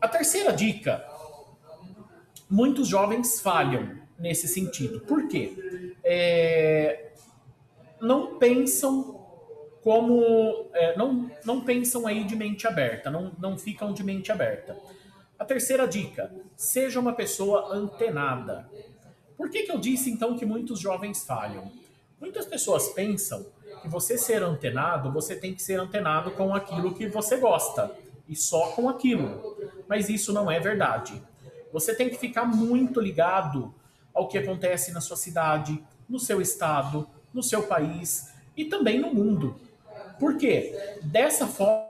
A 0.00 0.08
terceira 0.08 0.52
dica: 0.52 1.06
muitos 2.50 2.88
jovens 2.88 3.40
falham 3.40 3.96
nesse 4.18 4.48
sentido. 4.48 5.00
Por 5.00 5.28
quê? 5.28 5.52
É, 6.02 7.12
não 8.00 8.38
pensam 8.38 9.24
como. 9.84 10.68
É, 10.74 10.96
não, 10.96 11.30
não 11.44 11.60
pensam 11.64 12.08
aí 12.08 12.24
de 12.24 12.34
mente 12.34 12.66
aberta, 12.66 13.08
não, 13.08 13.30
não 13.38 13.56
ficam 13.56 13.92
de 13.92 14.02
mente 14.02 14.32
aberta. 14.32 14.76
A 15.38 15.44
terceira 15.44 15.86
dica: 15.86 16.34
seja 16.56 16.98
uma 16.98 17.12
pessoa 17.12 17.72
antenada. 17.72 18.68
Por 19.36 19.50
que, 19.50 19.64
que 19.64 19.72
eu 19.72 19.78
disse 19.78 20.10
então 20.10 20.36
que 20.36 20.46
muitos 20.46 20.80
jovens 20.80 21.24
falham? 21.24 21.70
Muitas 22.20 22.46
pessoas 22.46 22.88
pensam 22.88 23.44
que 23.82 23.88
você 23.88 24.16
ser 24.16 24.42
antenado, 24.42 25.12
você 25.12 25.36
tem 25.36 25.54
que 25.54 25.62
ser 25.62 25.78
antenado 25.78 26.30
com 26.30 26.54
aquilo 26.54 26.94
que 26.94 27.06
você 27.06 27.36
gosta 27.36 27.94
e 28.28 28.34
só 28.34 28.72
com 28.72 28.88
aquilo. 28.88 29.56
Mas 29.88 30.08
isso 30.08 30.32
não 30.32 30.50
é 30.50 30.58
verdade. 30.58 31.22
Você 31.72 31.94
tem 31.94 32.08
que 32.08 32.16
ficar 32.16 32.44
muito 32.44 33.00
ligado 33.00 33.74
ao 34.14 34.28
que 34.28 34.38
acontece 34.38 34.92
na 34.92 35.00
sua 35.00 35.16
cidade, 35.16 35.82
no 36.08 36.18
seu 36.18 36.40
estado, 36.40 37.06
no 37.32 37.42
seu 37.42 37.62
país 37.64 38.32
e 38.56 38.64
também 38.64 38.98
no 38.98 39.12
mundo. 39.12 39.54
Por 40.18 40.38
quê? 40.38 40.98
Dessa 41.02 41.46
forma, 41.46 41.86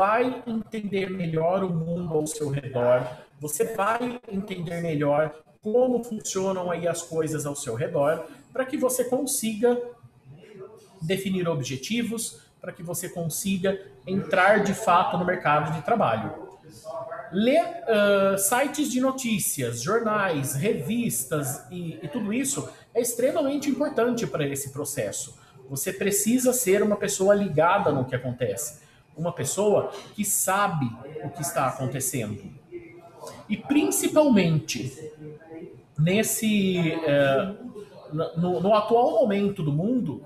vai 0.00 0.42
entender 0.46 1.10
melhor 1.10 1.62
o 1.62 1.68
mundo 1.68 2.14
ao 2.14 2.26
seu 2.26 2.48
redor, 2.48 3.06
você 3.38 3.64
vai 3.74 4.18
entender 4.32 4.80
melhor 4.80 5.30
como 5.62 6.02
funcionam 6.02 6.70
aí 6.70 6.88
as 6.88 7.02
coisas 7.02 7.44
ao 7.44 7.54
seu 7.54 7.74
redor, 7.74 8.26
para 8.52 8.64
que 8.64 8.76
você 8.76 9.04
consiga 9.04 9.78
definir 11.02 11.48
objetivos, 11.48 12.40
para 12.60 12.72
que 12.72 12.82
você 12.82 13.08
consiga 13.08 13.80
entrar 14.06 14.62
de 14.62 14.74
fato 14.74 15.18
no 15.18 15.24
mercado 15.24 15.74
de 15.74 15.82
trabalho. 15.82 16.48
Ler 17.32 17.62
uh, 17.62 18.38
sites 18.38 18.90
de 18.90 19.00
notícias, 19.00 19.82
jornais, 19.82 20.54
revistas 20.54 21.64
e, 21.70 21.98
e 22.02 22.08
tudo 22.08 22.32
isso 22.32 22.68
é 22.94 23.00
extremamente 23.00 23.70
importante 23.70 24.26
para 24.26 24.46
esse 24.46 24.70
processo. 24.70 25.38
Você 25.68 25.92
precisa 25.92 26.52
ser 26.52 26.82
uma 26.82 26.96
pessoa 26.96 27.34
ligada 27.34 27.92
no 27.92 28.04
que 28.04 28.16
acontece, 28.16 28.80
uma 29.16 29.32
pessoa 29.32 29.92
que 30.14 30.24
sabe 30.24 30.90
o 31.22 31.30
que 31.30 31.42
está 31.42 31.68
acontecendo. 31.68 32.42
E 33.48 33.56
principalmente, 33.56 35.12
nesse 36.00 36.92
é, 36.92 37.54
no, 38.12 38.60
no, 38.60 38.74
atual 38.74 39.12
momento 39.12 39.62
do 39.62 39.72
mundo, 39.72 40.24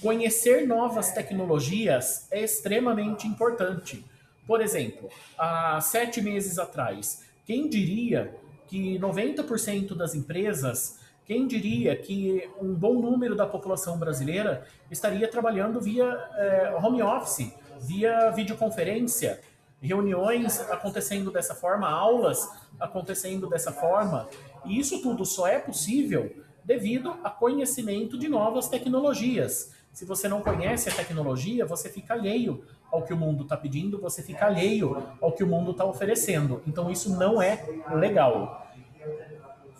conhecer 0.00 0.66
novas 0.66 1.12
tecnologias 1.12 2.26
é 2.30 2.42
extremamente 2.42 3.26
importante. 3.26 4.04
Por 4.46 4.60
exemplo, 4.60 5.08
há 5.38 5.80
sete 5.80 6.20
meses 6.20 6.58
atrás, 6.58 7.24
quem 7.44 7.68
diria 7.68 8.34
que 8.66 8.98
90% 8.98 9.94
das 9.94 10.14
empresas, 10.14 11.00
quem 11.26 11.46
diria 11.46 11.94
que 11.94 12.48
um 12.60 12.74
bom 12.74 12.94
número 12.94 13.36
da 13.36 13.46
população 13.46 13.98
brasileira 13.98 14.66
estaria 14.90 15.28
trabalhando 15.28 15.80
via 15.80 16.04
é, 16.04 16.74
home 16.82 17.02
office, 17.02 17.52
via 17.80 18.30
videoconferência, 18.30 19.40
reuniões 19.80 20.60
acontecendo 20.70 21.30
dessa 21.30 21.54
forma, 21.54 21.88
aulas 21.88 22.48
acontecendo 22.78 23.48
dessa 23.48 23.72
forma. 23.72 24.28
E 24.64 24.78
isso 24.78 25.02
tudo 25.02 25.24
só 25.24 25.46
é 25.46 25.58
possível 25.58 26.34
devido 26.64 27.16
a 27.24 27.30
conhecimento 27.30 28.18
de 28.18 28.28
novas 28.28 28.68
tecnologias. 28.68 29.72
Se 29.92 30.04
você 30.04 30.28
não 30.28 30.40
conhece 30.40 30.88
a 30.88 30.92
tecnologia, 30.92 31.66
você 31.66 31.88
fica 31.88 32.14
alheio 32.14 32.64
ao 32.90 33.02
que 33.02 33.12
o 33.12 33.16
mundo 33.16 33.42
está 33.42 33.56
pedindo, 33.56 34.00
você 34.00 34.22
fica 34.22 34.46
alheio 34.46 35.02
ao 35.20 35.32
que 35.32 35.42
o 35.42 35.46
mundo 35.46 35.72
está 35.72 35.84
oferecendo. 35.84 36.62
Então 36.66 36.90
isso 36.90 37.16
não 37.16 37.40
é 37.40 37.64
legal. 37.94 38.66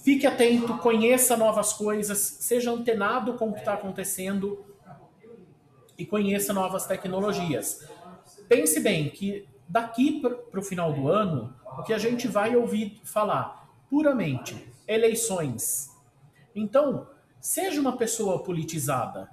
Fique 0.03 0.27
atento, 0.27 0.79
conheça 0.79 1.37
novas 1.37 1.73
coisas, 1.73 2.19
seja 2.19 2.71
antenado 2.71 3.35
com 3.35 3.51
o 3.51 3.53
que 3.53 3.59
está 3.61 3.75
acontecendo 3.75 4.65
e 5.99 6.07
conheça 6.07 6.53
novas 6.53 6.87
tecnologias. 6.87 7.87
Pense 8.49 8.81
bem 8.81 9.11
que 9.11 9.47
daqui 9.69 10.21
para 10.21 10.59
o 10.59 10.63
final 10.63 10.93
do 10.93 11.09
ano, 11.09 11.55
o 11.79 11.83
que 11.83 11.93
a 11.93 11.99
gente 11.99 12.27
vai 12.27 12.57
ouvir 12.57 13.01
falar 13.05 13.69
puramente 13.89 14.70
eleições. 14.93 15.91
Então, 16.55 17.07
seja 17.41 17.81
uma 17.81 17.97
pessoa 17.97 18.43
politizada, 18.43 19.31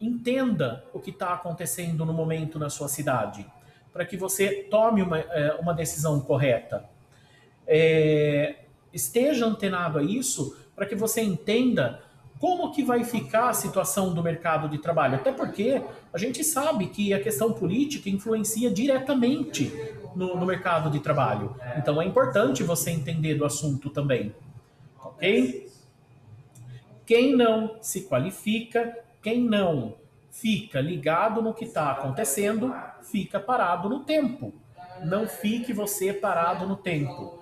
entenda 0.00 0.84
o 0.92 1.00
que 1.00 1.10
está 1.10 1.34
acontecendo 1.34 2.06
no 2.06 2.12
momento 2.12 2.58
na 2.58 2.70
sua 2.70 2.88
cidade, 2.88 3.44
para 3.92 4.06
que 4.06 4.16
você 4.16 4.62
tome 4.70 5.02
uma, 5.02 5.18
é, 5.18 5.54
uma 5.60 5.74
decisão 5.74 6.20
correta. 6.20 6.88
É, 7.66 8.60
esteja 8.92 9.46
antenado 9.46 9.98
a 9.98 10.02
isso 10.02 10.56
para 10.76 10.86
que 10.86 10.94
você 10.94 11.20
entenda 11.20 12.02
como 12.38 12.72
que 12.72 12.82
vai 12.82 13.04
ficar 13.04 13.50
a 13.50 13.52
situação 13.52 14.14
do 14.14 14.22
mercado 14.22 14.66
de 14.66 14.78
trabalho? 14.78 15.16
Até 15.16 15.30
porque 15.30 15.82
a 16.10 16.16
gente 16.16 16.42
sabe 16.42 16.86
que 16.86 17.12
a 17.12 17.20
questão 17.20 17.52
política 17.52 18.08
influencia 18.08 18.70
diretamente 18.70 19.70
no, 20.16 20.36
no 20.36 20.46
mercado 20.46 20.88
de 20.88 21.00
trabalho. 21.00 21.54
Então 21.76 22.00
é 22.00 22.06
importante 22.06 22.62
você 22.62 22.90
entender 22.90 23.34
do 23.34 23.44
assunto 23.44 23.90
também. 23.90 24.34
Ok? 25.20 25.68
Quem 27.04 27.36
não 27.36 27.76
se 27.80 28.02
qualifica, 28.02 28.98
quem 29.22 29.42
não 29.42 29.96
fica 30.30 30.80
ligado 30.80 31.42
no 31.42 31.52
que 31.52 31.64
está 31.64 31.90
acontecendo, 31.90 32.74
fica 33.02 33.38
parado 33.38 33.88
no 33.88 34.00
tempo. 34.00 34.54
Não 35.04 35.26
fique 35.26 35.72
você 35.72 36.12
parado 36.12 36.66
no 36.66 36.76
tempo 36.76 37.40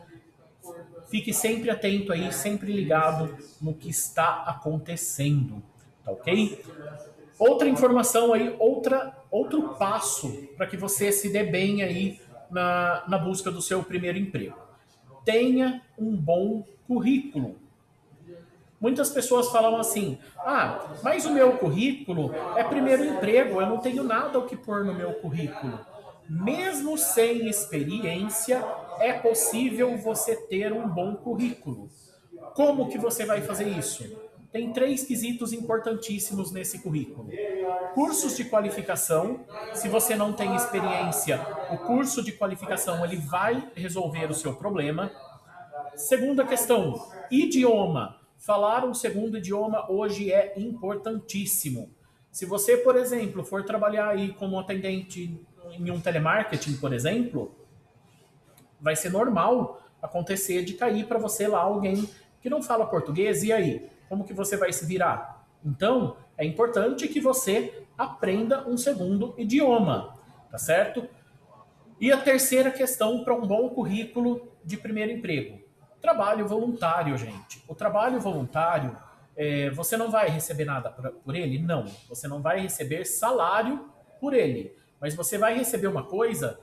Fique 1.08 1.32
sempre 1.32 1.70
atento 1.70 2.12
aí, 2.12 2.30
sempre 2.32 2.70
ligado 2.70 3.35
no 3.62 3.73
que 3.73 3.88
está 3.88 4.42
acontecendo, 4.42 5.62
tá 6.04 6.12
ok? 6.12 6.62
Outra 7.38 7.66
informação 7.66 8.35
aí, 8.35 8.54
outra, 8.58 9.16
outro 9.30 9.75
passo 9.76 10.30
para 10.54 10.66
que 10.66 10.76
você 10.76 11.11
se 11.11 11.30
dê 11.30 11.44
bem 11.44 11.82
aí 11.82 12.20
na, 12.50 13.04
na 13.08 13.16
busca 13.16 13.50
do 13.50 13.62
seu 13.62 13.82
primeiro 13.82 14.18
emprego. 14.18 14.58
Tenha 15.25 15.80
um 15.99 16.14
bom 16.14 16.66
currículo. 16.87 17.56
Muitas 18.80 19.11
pessoas 19.11 19.50
falam 19.50 19.76
assim: 19.76 20.18
ah, 20.38 20.94
mas 21.02 21.26
o 21.26 21.32
meu 21.32 21.58
currículo 21.58 22.32
é 22.56 22.62
primeiro 22.64 23.04
emprego, 23.04 23.61
eu 23.61 23.66
não 23.66 23.78
tenho 23.78 24.04
nada 24.04 24.38
o 24.38 24.47
que 24.47 24.56
pôr 24.56 24.85
no 24.85 24.94
meu 24.94 25.14
currículo. 25.14 25.78
Mesmo 26.28 26.99
sem 26.99 27.49
experiência, 27.49 28.62
é 28.99 29.14
possível 29.14 29.97
você 29.97 30.37
ter 30.37 30.73
um 30.73 30.87
bom 30.87 31.16
currículo. 31.16 31.88
Como 32.54 32.88
que 32.88 32.99
você 32.99 33.25
vai 33.25 33.40
fazer 33.40 33.66
isso? 33.66 34.04
Tem 34.52 34.73
três 34.73 35.04
quesitos 35.04 35.52
importantíssimos 35.52 36.52
nesse 36.52 36.78
currículo. 36.80 37.28
Cursos 37.94 38.37
de 38.37 38.44
qualificação. 38.44 39.44
Se 39.75 39.88
você 39.88 40.16
não 40.16 40.32
tem 40.32 40.54
experiência, 40.54 41.40
o 41.70 41.78
curso 41.78 42.23
de 42.23 42.32
qualificação 42.32 43.04
ele 43.04 43.16
vai 43.16 43.70
resolver 43.75 44.30
o 44.30 44.35
seu 44.35 44.54
problema. 44.54 45.11
Segunda 45.94 46.47
questão, 46.47 47.11
idioma. 47.30 48.18
Falar 48.38 48.85
um 48.85 48.95
segundo 48.95 49.37
idioma 49.37 49.90
hoje 49.90 50.33
é 50.33 50.54
importantíssimo. 50.57 51.90
Se 52.30 52.47
você, 52.47 52.76
por 52.76 52.95
exemplo, 52.95 53.45
for 53.45 53.64
trabalhar 53.64 54.11
aí 54.11 54.33
como 54.33 54.59
atendente 54.61 55.45
em 55.73 55.90
um 55.90 56.00
telemarketing, 56.00 56.76
por 56.76 56.92
exemplo, 56.92 57.52
vai 58.80 58.95
ser 58.95 59.11
normal 59.11 59.83
acontecer 60.00 60.64
de 60.64 60.75
cair 60.75 61.07
para 61.07 61.18
você 61.18 61.49
lá 61.49 61.59
alguém 61.59 62.09
que 62.40 62.49
não 62.49 62.62
fala 62.62 62.87
português 62.87 63.42
e 63.42 63.52
aí, 63.52 63.90
como 64.09 64.25
que 64.25 64.33
você 64.33 64.57
vai 64.57 64.73
se 64.73 64.87
virar? 64.87 65.45
Então, 65.64 66.16
é 66.37 66.45
importante 66.45 67.09
que 67.09 67.21
você 67.21 67.83
aprenda 67.99 68.68
um 68.68 68.76
segundo 68.76 69.35
idioma, 69.37 70.14
tá 70.49 70.59
certo? 70.59 71.09
E 72.00 72.12
a 72.12 72.16
terceira 72.16 72.71
questão 72.71 73.25
para 73.25 73.35
um 73.35 73.45
bom 73.45 73.68
currículo 73.71 74.49
de 74.64 74.76
primeiro 74.76 75.11
emprego 75.11 75.68
Trabalho 76.00 76.47
voluntário, 76.47 77.17
gente. 77.19 77.62
O 77.67 77.75
trabalho 77.75 78.21
voluntário, 78.21 78.97
é, 79.37 79.71
você 79.71 79.97
não 79.97 80.11
vai 80.11 80.28
receber 80.28 80.64
nada 80.64 80.90
por, 80.90 81.11
por 81.11 81.35
ele? 81.35 81.59
Não. 81.59 81.85
Você 82.09 82.28
não 82.28 82.40
vai 82.40 82.61
receber 82.61 83.05
salário 83.05 83.88
por 84.21 84.35
ele. 84.35 84.75
Mas 85.00 85.14
você 85.14 85.38
vai 85.38 85.57
receber 85.57 85.87
uma 85.87 86.05
coisa 86.05 86.59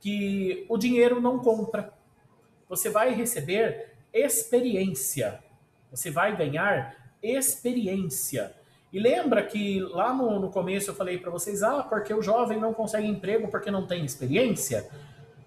que 0.00 0.64
o 0.68 0.76
dinheiro 0.76 1.20
não 1.20 1.38
compra. 1.38 1.92
Você 2.68 2.88
vai 2.88 3.14
receber 3.14 3.94
experiência. 4.12 5.42
Você 5.90 6.10
vai 6.10 6.36
ganhar 6.36 6.96
experiência. 7.22 8.54
E 8.92 8.98
lembra 8.98 9.42
que 9.44 9.80
lá 9.80 10.12
no, 10.12 10.40
no 10.40 10.50
começo 10.50 10.90
eu 10.90 10.94
falei 10.94 11.18
para 11.18 11.30
vocês, 11.30 11.62
ah, 11.62 11.82
porque 11.82 12.12
o 12.12 12.22
jovem 12.22 12.58
não 12.58 12.74
consegue 12.74 13.06
emprego 13.06 13.48
porque 13.48 13.70
não 13.70 13.86
tem 13.86 14.04
experiência? 14.04 14.88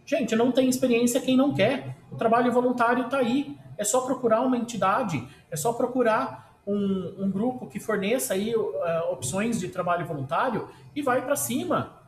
Gente, 0.05 0.35
não 0.35 0.51
tem 0.51 0.67
experiência 0.67 1.21
quem 1.21 1.37
não 1.37 1.53
quer. 1.53 1.95
O 2.11 2.15
trabalho 2.15 2.51
voluntário 2.51 3.05
está 3.05 3.17
aí. 3.17 3.57
É 3.77 3.83
só 3.83 4.01
procurar 4.01 4.41
uma 4.41 4.57
entidade, 4.57 5.27
é 5.49 5.55
só 5.55 5.73
procurar 5.73 6.59
um, 6.65 7.23
um 7.23 7.31
grupo 7.31 7.67
que 7.67 7.79
forneça 7.79 8.33
aí 8.33 8.55
uh, 8.55 8.71
opções 9.11 9.59
de 9.59 9.67
trabalho 9.69 10.05
voluntário 10.05 10.69
e 10.95 11.01
vai 11.01 11.23
para 11.23 11.35
cima. 11.35 12.01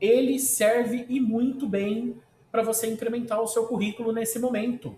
Ele 0.00 0.38
serve 0.38 1.06
e 1.08 1.20
muito 1.20 1.66
bem 1.66 2.20
para 2.52 2.62
você 2.62 2.86
incrementar 2.86 3.40
o 3.40 3.46
seu 3.46 3.66
currículo 3.66 4.12
nesse 4.12 4.38
momento. 4.38 4.94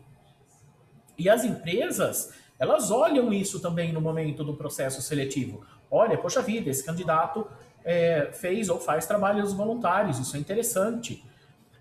E 1.17 1.31
as 1.31 1.45
empresas, 1.45 2.35
elas 2.59 2.91
olham 2.91 3.33
isso 3.33 3.61
também 3.61 3.93
no 3.93 4.01
momento 4.01 4.45
do 4.45 4.55
processo 4.55 5.01
seletivo. 5.01 5.65
Olha, 5.91 6.19
poxa 6.19 6.43
vida, 6.43 6.69
esse 6.69 6.85
candidato 6.85 7.47
é, 7.85 8.31
fez 8.33 8.69
ou 8.69 8.79
faz 8.79 9.07
trabalhos 9.07 9.53
voluntários, 9.53 10.19
isso 10.19 10.37
é 10.37 10.41
interessante. 10.41 11.25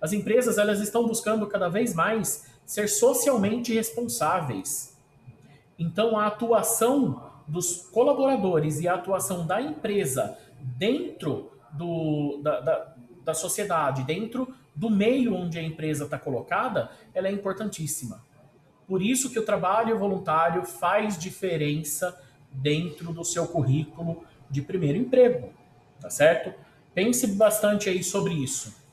As 0.05 0.13
empresas 0.13 0.59
elas 0.59 0.79
estão 0.81 1.07
buscando 1.07 1.47
cada 1.47 1.67
vez 1.67 1.95
mais 1.95 2.45
ser 2.63 2.87
socialmente 2.87 3.73
responsáveis. 3.73 4.95
Então, 5.79 6.15
a 6.15 6.27
atuação 6.27 7.23
dos 7.47 7.87
colaboradores 7.87 8.79
e 8.79 8.87
a 8.87 8.93
atuação 8.93 9.47
da 9.47 9.59
empresa 9.59 10.37
dentro 10.61 11.51
do, 11.71 12.39
da, 12.43 12.59
da, 12.59 12.95
da 13.23 13.33
sociedade, 13.33 14.03
dentro 14.03 14.53
do 14.75 14.91
meio 14.91 15.33
onde 15.33 15.57
a 15.57 15.63
empresa 15.63 16.03
está 16.03 16.19
colocada, 16.19 16.91
ela 17.11 17.27
é 17.27 17.31
importantíssima. 17.31 18.23
Por 18.85 19.01
isso 19.01 19.31
que 19.31 19.39
o 19.39 19.43
trabalho 19.43 19.97
voluntário 19.97 20.65
faz 20.65 21.17
diferença 21.17 22.15
dentro 22.51 23.11
do 23.11 23.25
seu 23.25 23.47
currículo 23.47 24.23
de 24.51 24.61
primeiro 24.61 24.99
emprego, 24.99 25.49
tá 25.99 26.11
certo? 26.11 26.53
Pense 26.93 27.25
bastante 27.25 27.89
aí 27.89 28.03
sobre 28.03 28.35
isso. 28.35 28.84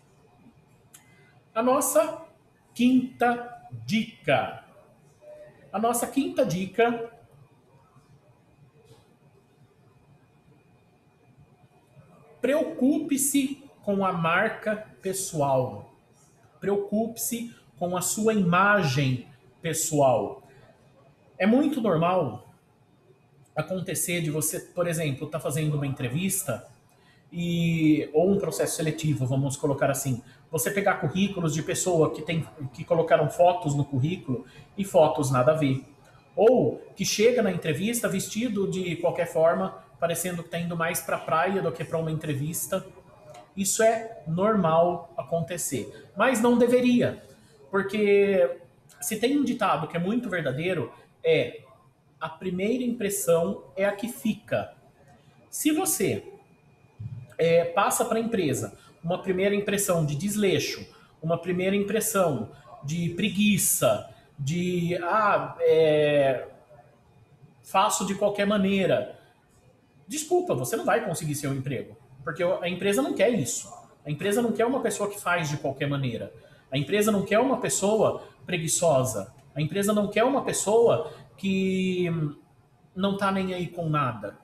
A 1.54 1.62
nossa 1.62 2.26
quinta 2.74 3.68
dica. 3.84 4.64
A 5.70 5.78
nossa 5.78 6.06
quinta 6.06 6.46
dica 6.46 7.12
preocupe-se 12.40 13.62
com 13.82 14.04
a 14.04 14.12
marca 14.12 14.76
pessoal. 15.02 15.94
Preocupe-se 16.58 17.54
com 17.78 17.96
a 17.96 18.00
sua 18.00 18.32
imagem 18.32 19.28
pessoal. 19.60 20.42
É 21.36 21.46
muito 21.46 21.80
normal 21.82 22.48
acontecer 23.54 24.22
de 24.22 24.30
você, 24.30 24.58
por 24.58 24.86
exemplo, 24.86 25.26
estar 25.26 25.38
tá 25.38 25.42
fazendo 25.42 25.74
uma 25.74 25.86
entrevista 25.86 26.66
e 27.33 28.11
ou 28.12 28.31
um 28.31 28.38
processo 28.38 28.77
seletivo, 28.77 29.25
vamos 29.25 29.57
colocar 29.57 29.90
assim, 29.90 30.23
você 30.51 30.71
pegar 30.71 30.97
currículos 30.97 31.55
de 31.55 31.62
pessoa 31.62 32.12
que 32.12 32.21
tem 32.21 32.47
que 32.75 32.85
colocaram 32.85 33.31
fotos 33.31 33.75
no 33.75 33.87
currículo 33.87 34.45
e 34.77 34.85
fotos 34.85 35.31
nada 35.31 35.53
a 35.53 35.55
ver, 35.55 35.83
ou 36.37 36.79
que 36.95 37.07
chega 37.07 37.42
na 37.42 37.51
entrevista 37.51 38.07
vestido 38.07 38.71
de 38.71 38.97
qualquer 38.97 39.27
forma, 39.27 39.83
parecendo 39.99 40.42
que 40.42 40.49
está 40.49 40.59
indo 40.59 40.77
mais 40.77 41.01
para 41.01 41.16
a 41.16 41.21
praia 41.21 41.62
do 41.62 41.73
que 41.73 41.85
para 41.85 41.99
uma 41.99 42.11
entrevista. 42.11 42.85
Isso 43.57 43.83
é 43.83 44.23
normal 44.27 45.12
acontecer, 45.16 46.11
mas 46.16 46.40
não 46.40 46.59
deveria, 46.59 47.23
porque 47.71 48.59
se 49.01 49.18
tem 49.18 49.38
um 49.38 49.45
ditado 49.45 49.88
que 49.88 49.97
é 49.97 50.01
muito 50.01 50.29
verdadeiro, 50.29 50.92
é 51.25 51.62
a 52.21 52.29
primeira 52.29 52.85
impressão 52.85 53.64
é 53.75 53.85
a 53.85 53.92
que 53.92 54.09
fica. 54.09 54.75
Se 55.51 55.71
você 55.71 56.32
é, 57.42 57.64
passa 57.64 58.05
para 58.05 58.18
a 58.18 58.20
empresa 58.20 58.78
uma 59.02 59.20
primeira 59.20 59.52
impressão 59.52 60.07
de 60.07 60.14
desleixo, 60.14 60.87
uma 61.20 61.37
primeira 61.37 61.74
impressão 61.74 62.50
de 62.85 63.09
preguiça, 63.11 64.09
de 64.38 64.96
ah, 65.02 65.57
é, 65.61 66.46
faço 67.64 68.07
de 68.07 68.14
qualquer 68.14 68.46
maneira. 68.46 69.18
Desculpa, 70.07 70.55
você 70.55 70.76
não 70.76 70.85
vai 70.85 71.05
conseguir 71.05 71.35
seu 71.35 71.52
emprego, 71.52 71.96
porque 72.22 72.44
a 72.44 72.68
empresa 72.68 73.02
não 73.02 73.12
quer 73.12 73.31
isso. 73.31 73.68
A 74.07 74.11
empresa 74.11 74.40
não 74.40 74.52
quer 74.52 74.66
uma 74.66 74.81
pessoa 74.81 75.11
que 75.11 75.20
faz 75.20 75.48
de 75.48 75.57
qualquer 75.57 75.88
maneira. 75.88 76.33
A 76.70 76.78
empresa 76.78 77.11
não 77.11 77.22
quer 77.24 77.40
uma 77.40 77.59
pessoa 77.61 78.22
preguiçosa. 78.46 79.35
A 79.52 79.61
empresa 79.61 79.92
não 79.92 80.07
quer 80.07 80.22
uma 80.22 80.44
pessoa 80.44 81.12
que 81.37 82.09
não 82.94 83.14
está 83.14 83.33
nem 83.33 83.52
aí 83.52 83.66
com 83.66 83.88
nada. 83.88 84.38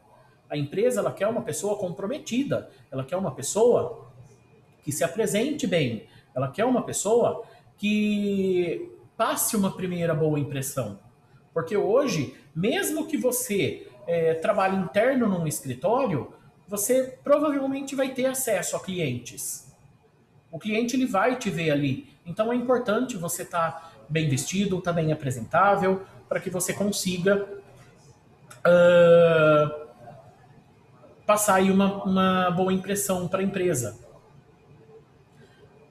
A 0.51 0.57
empresa 0.57 1.01
ela 1.01 1.13
quer 1.13 1.27
uma 1.27 1.43
pessoa 1.43 1.77
comprometida, 1.77 2.71
ela 2.91 3.05
quer 3.05 3.17
uma 3.17 3.33
pessoa 3.33 4.11
que 4.83 4.91
se 4.91 5.05
apresente 5.05 5.67
bem, 5.67 6.07
ela 6.35 6.51
quer 6.51 6.65
uma 6.65 6.83
pessoa 6.83 7.45
que 7.77 8.91
passe 9.17 9.57
uma 9.57 9.77
primeira 9.77 10.15
boa 10.15 10.39
impressão. 10.39 10.99
Porque 11.53 11.77
hoje, 11.77 12.37
mesmo 12.55 13.07
que 13.07 13.17
você 13.17 13.89
é, 14.07 14.35
trabalhe 14.35 14.77
interno 14.77 15.29
num 15.29 15.47
escritório, 15.47 16.33
você 16.67 17.19
provavelmente 17.25 17.95
vai 17.97 18.11
ter 18.11 18.27
acesso 18.27 18.77
a 18.77 18.81
clientes. 18.81 19.67
O 20.51 20.59
cliente 20.59 20.97
ele 20.97 21.07
vai 21.07 21.37
te 21.37 21.51
ver 21.51 21.71
ali. 21.71 22.09
Então 22.25 22.53
é 22.53 22.57
importante 22.57 23.17
você 23.17 23.43
estar 23.43 23.73
tá 23.73 23.93
bem 24.09 24.29
vestido, 24.29 24.79
estar 24.79 24.93
tá 24.93 24.95
bem 24.95 25.13
apresentável, 25.13 26.03
para 26.29 26.41
que 26.41 26.51
você 26.51 26.73
consiga 26.73 27.49
uh, 28.59 29.88
passar 31.29 31.57
aí 31.57 31.71
uma, 31.71 32.03
uma 32.05 32.51
boa 32.51 32.73
impressão 32.73 33.29
para 33.29 33.41
a 33.41 33.43
empresa. 33.43 33.99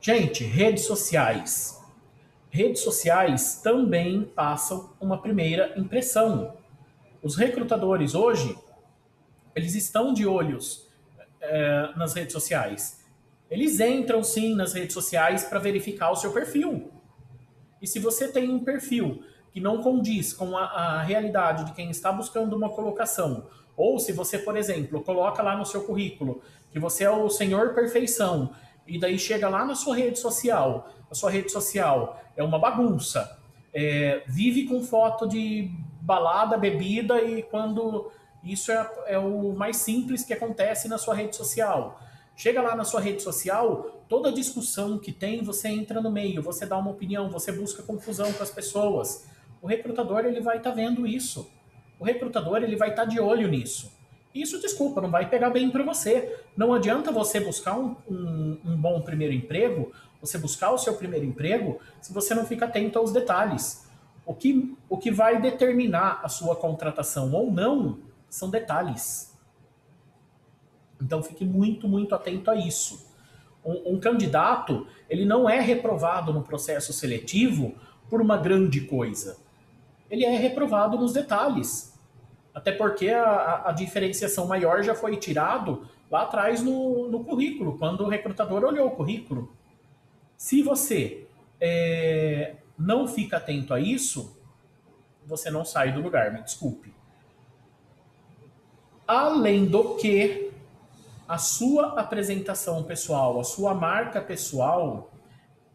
Gente, 0.01 0.43
redes 0.43 0.85
sociais. 0.85 1.79
Redes 2.49 2.81
sociais 2.81 3.61
também 3.61 4.23
passam 4.23 4.95
uma 4.99 5.21
primeira 5.21 5.77
impressão. 5.77 6.57
Os 7.21 7.35
recrutadores 7.35 8.15
hoje, 8.15 8.57
eles 9.55 9.75
estão 9.75 10.11
de 10.11 10.25
olhos 10.25 10.87
é, 11.39 11.91
nas 11.95 12.15
redes 12.15 12.33
sociais. 12.33 13.05
Eles 13.47 13.79
entram 13.79 14.23
sim 14.23 14.55
nas 14.55 14.73
redes 14.73 14.95
sociais 14.95 15.43
para 15.43 15.59
verificar 15.59 16.09
o 16.09 16.15
seu 16.15 16.33
perfil. 16.33 16.91
E 17.79 17.85
se 17.85 17.99
você 17.99 18.27
tem 18.27 18.49
um 18.49 18.63
perfil 18.63 19.23
que 19.53 19.59
não 19.59 19.83
condiz 19.83 20.33
com 20.33 20.57
a, 20.57 20.63
a 20.63 21.03
realidade 21.03 21.63
de 21.65 21.73
quem 21.73 21.91
está 21.91 22.11
buscando 22.11 22.55
uma 22.55 22.71
colocação, 22.71 23.45
ou 23.77 23.99
se 23.99 24.11
você, 24.11 24.39
por 24.39 24.57
exemplo, 24.57 25.01
coloca 25.03 25.43
lá 25.43 25.55
no 25.55 25.65
seu 25.65 25.83
currículo 25.83 26.41
que 26.71 26.79
você 26.79 27.03
é 27.03 27.11
o 27.11 27.29
senhor 27.29 27.75
perfeição, 27.75 28.51
e 28.87 28.99
daí 28.99 29.19
chega 29.19 29.47
lá 29.47 29.63
na 29.63 29.75
sua 29.75 29.95
rede 29.95 30.17
social, 30.17 30.89
a 31.09 31.15
sua 31.15 31.29
rede 31.29 31.51
social 31.51 32.19
é 32.35 32.43
uma 32.43 32.57
bagunça, 32.57 33.39
é, 33.73 34.23
vive 34.27 34.65
com 34.65 34.81
foto 34.81 35.27
de 35.27 35.69
balada, 36.01 36.57
bebida 36.57 37.21
e 37.21 37.43
quando 37.43 38.11
isso 38.43 38.71
é, 38.71 38.89
é 39.07 39.19
o 39.19 39.53
mais 39.53 39.77
simples 39.77 40.23
que 40.23 40.33
acontece 40.33 40.87
na 40.87 40.97
sua 40.97 41.13
rede 41.13 41.35
social. 41.35 41.99
Chega 42.35 42.61
lá 42.61 42.75
na 42.75 42.83
sua 42.83 43.01
rede 43.01 43.21
social, 43.21 44.03
toda 44.07 44.31
discussão 44.31 44.97
que 44.97 45.11
tem, 45.11 45.43
você 45.43 45.67
entra 45.67 45.99
no 45.99 46.09
meio, 46.09 46.41
você 46.41 46.65
dá 46.65 46.77
uma 46.77 46.91
opinião, 46.91 47.29
você 47.29 47.51
busca 47.51 47.83
confusão 47.83 48.31
com 48.31 48.43
as 48.43 48.51
pessoas. 48.51 49.27
O 49.61 49.67
recrutador 49.67 50.25
ele 50.25 50.39
vai 50.39 50.57
estar 50.57 50.69
tá 50.69 50.75
vendo 50.75 51.05
isso. 51.05 51.51
O 51.99 52.05
recrutador 52.05 52.63
ele 52.63 52.75
vai 52.75 52.89
estar 52.89 53.03
tá 53.03 53.09
de 53.09 53.19
olho 53.19 53.47
nisso. 53.47 53.95
Isso, 54.33 54.59
desculpa, 54.61 55.01
não 55.01 55.09
vai 55.09 55.29
pegar 55.29 55.49
bem 55.49 55.69
para 55.69 55.83
você. 55.83 56.41
Não 56.55 56.73
adianta 56.73 57.11
você 57.11 57.39
buscar 57.39 57.77
um, 57.77 57.95
um, 58.07 58.59
um 58.63 58.77
bom 58.77 59.01
primeiro 59.01 59.33
emprego, 59.33 59.91
você 60.21 60.37
buscar 60.37 60.71
o 60.71 60.77
seu 60.77 60.93
primeiro 60.95 61.25
emprego, 61.25 61.79
se 62.01 62.13
você 62.13 62.35
não 62.35 62.45
fica 62.45 62.65
atento 62.65 62.99
aos 62.99 63.11
detalhes. 63.11 63.87
O 64.25 64.33
que, 64.33 64.75
o 64.89 64.97
que 64.97 65.09
vai 65.09 65.41
determinar 65.41 66.19
a 66.23 66.29
sua 66.29 66.55
contratação 66.55 67.31
ou 67.33 67.51
não 67.51 67.99
são 68.29 68.49
detalhes. 68.49 69.35
Então 71.01 71.23
fique 71.23 71.45
muito, 71.45 71.87
muito 71.87 72.13
atento 72.13 72.51
a 72.51 72.55
isso. 72.55 73.07
Um, 73.63 73.93
um, 73.93 73.99
candidato, 73.99 74.87
ele 75.09 75.25
não 75.25 75.49
é 75.49 75.59
reprovado 75.59 76.33
no 76.33 76.43
processo 76.43 76.93
seletivo 76.93 77.75
por 78.09 78.21
uma 78.21 78.37
grande 78.37 78.81
coisa. 78.81 79.37
Ele 80.09 80.25
é 80.25 80.37
reprovado 80.37 80.97
nos 80.97 81.13
detalhes. 81.13 81.86
Até 82.57 82.71
porque 82.71 83.09
a, 83.09 83.69
a 83.69 83.71
diferenciação 83.71 84.47
maior 84.47 84.81
já 84.81 84.95
foi 84.95 85.15
tirado 85.15 85.87
lá 86.09 86.23
atrás 86.23 86.59
no, 86.63 87.07
no 87.07 87.23
currículo, 87.23 87.77
quando 87.77 88.01
o 88.01 88.07
recrutador 88.09 88.63
olhou 88.63 88.87
o 88.87 88.95
currículo. 88.95 89.55
Se 90.35 90.63
você 90.63 91.27
é, 91.61 92.55
não 92.75 93.07
fica 93.07 93.37
atento 93.37 93.75
a 93.75 93.79
isso, 93.79 94.41
você 95.23 95.51
não 95.51 95.63
sai 95.63 95.91
do 95.91 96.01
lugar, 96.01 96.33
me 96.33 96.41
desculpe. 96.41 96.91
Além 99.05 99.67
do 99.67 99.93
que, 99.93 100.51
a 101.27 101.37
sua 101.37 101.99
apresentação 101.99 102.81
pessoal, 102.81 103.39
a 103.39 103.43
sua 103.43 103.75
marca 103.75 104.19
pessoal, 104.19 105.11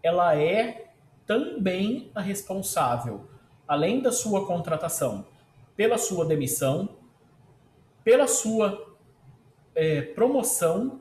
ela 0.03 0.37
é 0.37 0.91
também 1.29 2.11
a 2.13 2.21
responsável, 2.21 3.29
além 3.69 4.01
da 4.03 4.11
sua 4.11 4.45
contratação, 4.45 5.31
pela 5.83 5.99
sua 5.99 6.25
demissão, 6.25 6.91
pela 8.05 8.29
sua 8.29 8.97
é, 9.75 10.01
promoção 10.01 11.01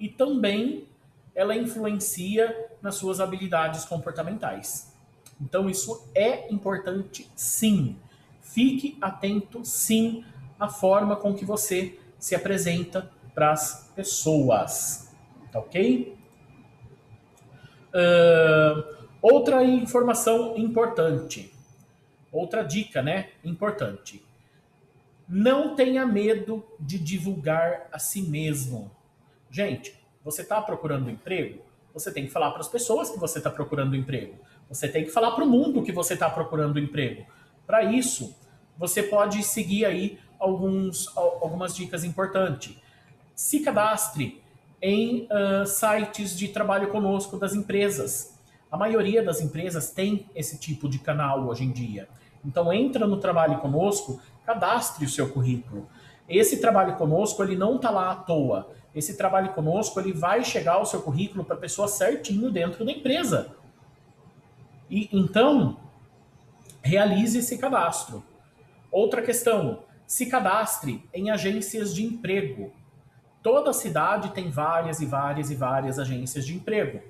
e 0.00 0.08
também 0.08 0.88
ela 1.32 1.54
influencia 1.54 2.72
nas 2.82 2.96
suas 2.96 3.20
habilidades 3.20 3.84
comportamentais. 3.84 4.92
Então, 5.40 5.70
isso 5.70 6.08
é 6.12 6.52
importante, 6.52 7.30
sim. 7.36 7.96
Fique 8.40 8.98
atento, 9.00 9.64
sim, 9.64 10.24
à 10.58 10.68
forma 10.68 11.14
com 11.14 11.32
que 11.32 11.44
você 11.44 11.96
se 12.18 12.34
apresenta 12.34 13.08
para 13.32 13.52
as 13.52 13.92
pessoas. 13.94 15.14
Tá 15.52 15.60
ok? 15.60 16.18
Uh, 17.94 19.06
outra 19.22 19.62
informação 19.62 20.56
importante, 20.56 21.53
outra 22.38 22.62
dica, 22.62 23.02
né? 23.02 23.30
Importante. 23.44 24.24
Não 25.28 25.74
tenha 25.74 26.04
medo 26.04 26.64
de 26.78 26.98
divulgar 26.98 27.88
a 27.92 27.98
si 27.98 28.22
mesmo. 28.22 28.90
Gente, 29.50 29.98
você 30.22 30.42
está 30.42 30.60
procurando 30.60 31.10
emprego? 31.10 31.62
Você 31.94 32.12
tem 32.12 32.26
que 32.26 32.32
falar 32.32 32.50
para 32.50 32.60
as 32.60 32.68
pessoas 32.68 33.10
que 33.10 33.18
você 33.18 33.38
está 33.38 33.50
procurando 33.50 33.96
emprego. 33.96 34.34
Você 34.68 34.88
tem 34.88 35.04
que 35.04 35.10
falar 35.10 35.32
para 35.32 35.44
o 35.44 35.48
mundo 35.48 35.82
que 35.82 35.92
você 35.92 36.14
está 36.14 36.28
procurando 36.28 36.78
emprego. 36.78 37.24
Para 37.66 37.84
isso, 37.84 38.36
você 38.76 39.02
pode 39.02 39.42
seguir 39.42 39.84
aí 39.84 40.18
alguns, 40.38 41.16
algumas 41.16 41.74
dicas 41.74 42.04
importantes. 42.04 42.76
Se 43.34 43.60
cadastre 43.60 44.42
em 44.84 45.26
uh, 45.30 45.66
sites 45.66 46.36
de 46.36 46.48
trabalho 46.48 46.88
conosco 46.88 47.38
das 47.38 47.54
empresas. 47.54 48.38
A 48.70 48.76
maioria 48.76 49.22
das 49.22 49.40
empresas 49.40 49.90
tem 49.90 50.28
esse 50.34 50.58
tipo 50.58 50.88
de 50.90 50.98
canal 50.98 51.46
hoje 51.46 51.64
em 51.64 51.72
dia. 51.72 52.06
Então 52.44 52.72
entra 52.72 53.06
no 53.06 53.18
trabalho 53.18 53.58
conosco, 53.58 54.20
cadastre 54.44 55.04
o 55.04 55.08
seu 55.08 55.30
currículo. 55.30 55.88
Esse 56.28 56.60
trabalho 56.60 56.96
conosco 56.96 57.42
ele 57.42 57.56
não 57.56 57.76
está 57.76 57.90
lá 57.90 58.10
à 58.10 58.16
toa 58.16 58.68
esse 58.94 59.16
trabalho 59.16 59.52
conosco 59.52 59.98
ele 59.98 60.12
vai 60.12 60.44
chegar 60.44 60.78
o 60.78 60.86
seu 60.86 61.02
currículo 61.02 61.44
para 61.44 61.56
a 61.56 61.58
pessoa 61.58 61.88
certinho 61.88 62.50
dentro 62.50 62.84
da 62.84 62.92
empresa. 62.92 63.56
E 64.88 65.08
então 65.12 65.78
realize 66.80 67.38
esse 67.38 67.58
cadastro. 67.58 68.22
Outra 68.92 69.20
questão: 69.20 69.80
se 70.06 70.26
cadastre 70.26 71.04
em 71.12 71.30
agências 71.30 71.92
de 71.92 72.04
emprego. 72.04 72.72
Toda 73.42 73.72
cidade 73.72 74.30
tem 74.30 74.48
várias 74.48 75.00
e 75.00 75.06
várias 75.06 75.50
e 75.50 75.56
várias 75.56 75.98
agências 75.98 76.46
de 76.46 76.54
emprego. 76.54 77.02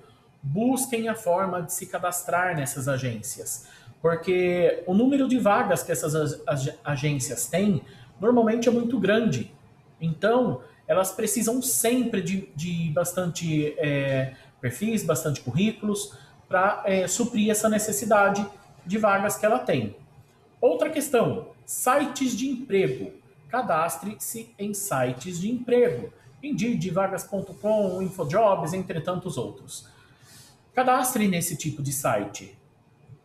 Busquem 0.42 1.09
a 1.09 1.14
forma 1.14 1.62
de 1.62 1.73
se 1.73 1.87
cadastrar 1.87 2.57
nessas 2.57 2.88
agências, 2.88 3.68
porque 4.05 4.83
o 4.87 4.93
número 4.93 5.27
de 5.27 5.38
vagas 5.38 5.83
que 5.83 5.90
essas 5.90 6.14
agências 6.85 7.47
têm 7.47 7.81
normalmente 8.21 8.69
é 8.69 8.71
muito 8.71 9.01
grande. 9.01 9.51
Então, 9.99 10.61
elas 10.87 11.11
precisam 11.11 11.62
sempre 11.62 12.21
de, 12.21 12.51
de 12.55 12.90
bastante 12.90 13.75
é, 13.79 14.35
perfis, 14.61 15.03
bastante 15.03 15.40
currículos, 15.40 16.12
para 16.47 16.83
é, 16.85 17.09
suprir 17.09 17.51
essa 17.51 17.67
necessidade 17.67 18.47
de 18.85 18.99
vagas 18.99 19.38
que 19.38 19.47
ela 19.47 19.59
tem. 19.59 19.97
Outra 20.61 20.90
questão: 20.90 21.49
sites 21.64 22.37
de 22.37 22.47
emprego. 22.47 23.11
Cadastre-se 23.49 24.55
em 24.59 24.75
sites 24.75 25.40
de 25.40 25.51
emprego. 25.51 26.12
Indeed, 26.43 26.90
vagas.com, 26.90 28.03
Infojobs, 28.03 28.75
entre 28.75 29.01
tantos 29.01 29.38
outros. 29.38 29.88
Cadastre 30.75 31.27
nesse 31.27 31.57
tipo 31.57 31.83
de 31.83 31.90
site. 31.90 32.55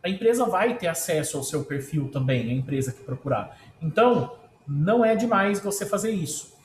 A 0.02 0.08
empresa 0.08 0.46
vai 0.46 0.78
ter 0.78 0.86
acesso 0.86 1.36
ao 1.36 1.44
seu 1.44 1.64
perfil 1.64 2.08
também, 2.10 2.50
a 2.50 2.54
empresa 2.54 2.92
que 2.92 3.02
procurar. 3.02 3.58
Então, 3.82 4.36
não 4.66 5.04
é 5.04 5.14
demais 5.14 5.60
você 5.60 5.84
fazer 5.84 6.10
isso. 6.10 6.56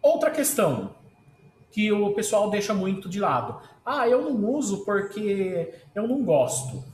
Outra 0.00 0.30
questão 0.30 0.94
que 1.70 1.92
o 1.92 2.12
pessoal 2.14 2.50
deixa 2.50 2.74
muito 2.74 3.08
de 3.08 3.20
lado. 3.20 3.60
Ah, 3.84 4.08
eu 4.08 4.22
não 4.22 4.44
uso 4.50 4.84
porque 4.84 5.74
eu 5.94 6.06
não 6.08 6.22
gosto. 6.24 6.84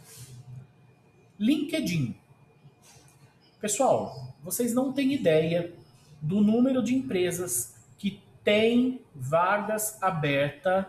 LinkedIn. 1.38 2.16
Pessoal, 3.60 4.34
vocês 4.42 4.74
não 4.74 4.92
têm 4.92 5.12
ideia 5.12 5.72
do 6.20 6.40
número 6.40 6.82
de 6.82 6.94
empresas 6.94 7.74
que 7.98 8.22
tem 8.42 9.00
vagas 9.14 10.02
abertas, 10.02 10.86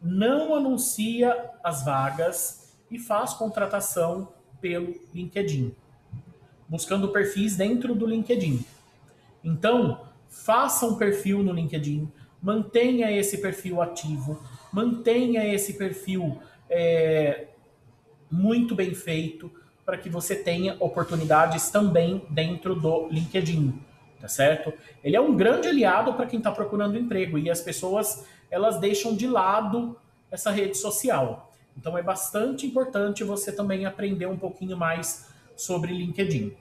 não 0.00 0.54
anuncia 0.54 1.50
as 1.62 1.84
vagas 1.84 2.63
e 2.94 2.98
faz 2.98 3.34
contratação 3.34 4.28
pelo 4.60 4.94
LinkedIn, 5.12 5.74
buscando 6.68 7.08
perfis 7.08 7.56
dentro 7.56 7.92
do 7.92 8.06
LinkedIn. 8.06 8.64
Então, 9.42 10.06
faça 10.28 10.86
um 10.86 10.96
perfil 10.96 11.42
no 11.42 11.52
LinkedIn, 11.52 12.08
mantenha 12.40 13.10
esse 13.10 13.38
perfil 13.38 13.82
ativo, 13.82 14.40
mantenha 14.72 15.44
esse 15.44 15.74
perfil 15.74 16.38
é, 16.70 17.48
muito 18.30 18.76
bem 18.76 18.94
feito 18.94 19.50
para 19.84 19.98
que 19.98 20.08
você 20.08 20.36
tenha 20.36 20.76
oportunidades 20.78 21.68
também 21.70 22.24
dentro 22.30 22.74
do 22.76 23.08
LinkedIn, 23.08 23.78
tá 24.20 24.28
certo? 24.28 24.72
Ele 25.02 25.16
é 25.16 25.20
um 25.20 25.36
grande 25.36 25.66
aliado 25.66 26.14
para 26.14 26.26
quem 26.26 26.38
está 26.38 26.52
procurando 26.52 26.96
emprego 26.96 27.38
e 27.38 27.50
as 27.50 27.60
pessoas 27.60 28.24
elas 28.50 28.78
deixam 28.78 29.16
de 29.16 29.26
lado 29.26 29.96
essa 30.30 30.50
rede 30.50 30.76
social. 30.76 31.53
Então 31.76 31.96
é 31.98 32.02
bastante 32.02 32.66
importante 32.66 33.24
você 33.24 33.52
também 33.52 33.84
aprender 33.84 34.26
um 34.26 34.36
pouquinho 34.36 34.76
mais 34.76 35.28
sobre 35.56 35.92
LinkedIn. 35.92 36.54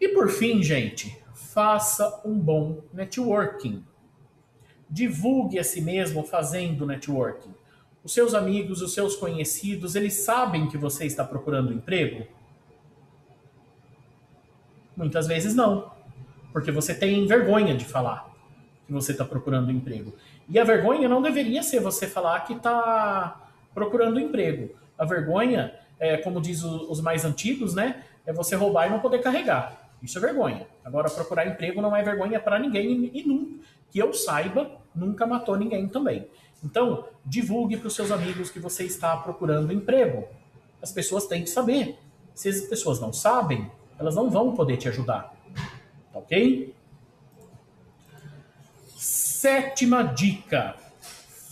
E 0.00 0.08
por 0.08 0.28
fim, 0.28 0.62
gente, 0.62 1.16
faça 1.34 2.20
um 2.24 2.38
bom 2.38 2.82
networking. 2.92 3.84
Divulgue 4.88 5.58
a 5.58 5.64
si 5.64 5.80
mesmo 5.80 6.22
fazendo 6.22 6.86
networking. 6.86 7.54
Os 8.04 8.12
seus 8.12 8.34
amigos, 8.34 8.82
os 8.82 8.94
seus 8.94 9.16
conhecidos, 9.16 9.96
eles 9.96 10.14
sabem 10.14 10.68
que 10.68 10.78
você 10.78 11.06
está 11.06 11.24
procurando 11.24 11.72
emprego? 11.72 12.26
Muitas 14.96 15.26
vezes 15.26 15.54
não, 15.54 15.90
porque 16.52 16.70
você 16.70 16.94
tem 16.94 17.26
vergonha 17.26 17.76
de 17.76 17.84
falar 17.84 18.32
que 18.86 18.92
você 18.92 19.12
está 19.12 19.24
procurando 19.24 19.72
emprego. 19.72 20.14
E 20.48 20.58
a 20.58 20.64
vergonha 20.64 21.08
não 21.08 21.20
deveria 21.20 21.62
ser 21.62 21.80
você 21.80 22.06
falar 22.06 22.40
que 22.40 22.54
está 22.54 23.45
procurando 23.76 24.18
emprego. 24.18 24.74
A 24.96 25.04
vergonha, 25.04 25.74
é, 26.00 26.16
como 26.16 26.40
diz 26.40 26.62
os 26.64 26.98
mais 27.02 27.26
antigos, 27.26 27.74
né, 27.74 28.02
é 28.24 28.32
você 28.32 28.56
roubar 28.56 28.86
e 28.86 28.90
não 28.90 29.00
poder 29.00 29.18
carregar. 29.18 29.90
Isso 30.02 30.16
é 30.16 30.20
vergonha. 30.22 30.66
Agora, 30.82 31.10
procurar 31.10 31.46
emprego 31.46 31.82
não 31.82 31.94
é 31.94 32.02
vergonha 32.02 32.40
para 32.40 32.58
ninguém 32.58 33.10
e, 33.12 33.22
nunca, 33.22 33.62
que 33.90 33.98
eu 33.98 34.14
saiba, 34.14 34.70
nunca 34.94 35.26
matou 35.26 35.58
ninguém 35.58 35.86
também. 35.88 36.26
Então, 36.64 37.04
divulgue 37.22 37.76
para 37.76 37.88
os 37.88 37.94
seus 37.94 38.10
amigos 38.10 38.48
que 38.48 38.58
você 38.58 38.84
está 38.84 39.14
procurando 39.18 39.70
emprego. 39.70 40.26
As 40.80 40.90
pessoas 40.90 41.26
têm 41.26 41.42
que 41.42 41.50
saber. 41.50 41.98
Se 42.34 42.48
as 42.48 42.62
pessoas 42.62 42.98
não 42.98 43.12
sabem, 43.12 43.70
elas 43.98 44.14
não 44.14 44.30
vão 44.30 44.54
poder 44.54 44.78
te 44.78 44.88
ajudar. 44.88 45.34
Tá 46.14 46.18
ok? 46.18 46.74
Sétima 48.96 50.02
dica: 50.02 50.76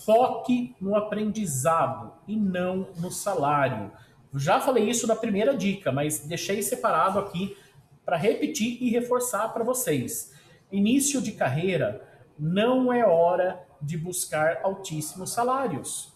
foque 0.05 0.75
no 0.81 0.95
aprendizado 0.95 2.13
e 2.29 2.37
não 2.37 2.89
no 2.97 3.11
salário. 3.11 3.91
Já 4.35 4.61
falei 4.61 4.89
isso 4.89 5.07
na 5.07 5.17
primeira 5.17 5.57
dica, 5.57 5.91
mas 5.91 6.27
deixei 6.27 6.63
separado 6.63 7.19
aqui 7.19 7.57
para 8.05 8.17
repetir 8.17 8.83
e 8.83 8.91
reforçar 8.91 9.49
para 9.49 9.65
vocês. 9.65 10.33
Início 10.71 11.23
de 11.23 11.33
carreira 11.33 12.07
não 12.39 12.93
é 12.93 13.07
hora 13.07 13.65
de 13.81 13.97
buscar 13.97 14.61
altíssimos 14.63 15.33
salários. 15.33 16.13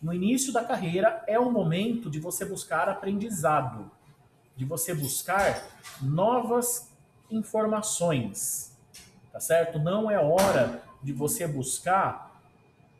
No 0.00 0.14
início 0.14 0.52
da 0.52 0.64
carreira 0.64 1.22
é 1.26 1.38
o 1.38 1.50
momento 1.50 2.08
de 2.08 2.18
você 2.18 2.44
buscar 2.44 2.88
aprendizado, 2.88 3.90
de 4.56 4.64
você 4.64 4.94
buscar 4.94 5.62
novas 6.00 6.90
informações, 7.30 8.76
tá 9.32 9.40
certo? 9.40 9.78
Não 9.78 10.10
é 10.10 10.18
hora 10.18 10.82
de 11.02 11.12
você 11.12 11.46
buscar 11.46 12.27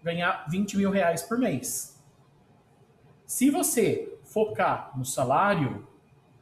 ganhar 0.08 0.46
20 0.48 0.76
mil 0.78 0.90
reais 0.90 1.22
por 1.22 1.38
mês. 1.38 2.02
Se 3.26 3.50
você 3.50 4.18
focar 4.24 4.96
no 4.96 5.04
salário 5.04 5.86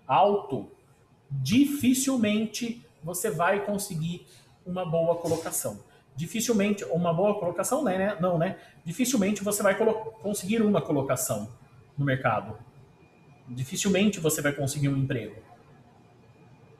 alto, 0.07 0.71
dificilmente 1.29 2.87
você 3.03 3.29
vai 3.29 3.65
conseguir 3.67 4.25
uma 4.65 4.85
boa 4.85 5.17
colocação. 5.17 5.81
Dificilmente, 6.15 6.85
uma 6.85 7.13
boa 7.13 7.39
colocação, 7.39 7.83
né? 7.83 8.17
Não, 8.21 8.39
né? 8.39 8.57
Dificilmente 8.85 9.43
você 9.43 9.63
vai 9.63 9.77
conseguir 10.23 10.63
uma 10.63 10.81
colocação 10.81 11.51
no 11.99 12.05
mercado. 12.05 12.57
Dificilmente 13.49 14.21
você 14.21 14.41
vai 14.41 14.53
conseguir 14.53 14.89
um 14.89 14.97
emprego. 14.97 15.43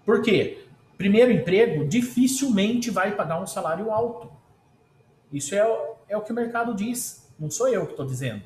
Por 0.05 0.23
quê? 0.23 0.67
Primeiro 0.97 1.33
emprego 1.33 1.85
dificilmente 1.87 2.91
vai 2.91 3.15
pagar 3.17 3.41
um 3.41 3.47
salário 3.47 3.91
alto. 3.91 4.31
Isso 5.33 5.55
é, 5.55 5.86
é 6.09 6.17
o 6.17 6.23
que 6.23 6.33
o 6.33 6.35
mercado 6.35 6.75
diz, 6.75 7.29
não 7.39 7.51
sou 7.51 7.69
eu 7.69 7.85
que 7.85 7.93
estou 7.93 8.07
dizendo. 8.07 8.45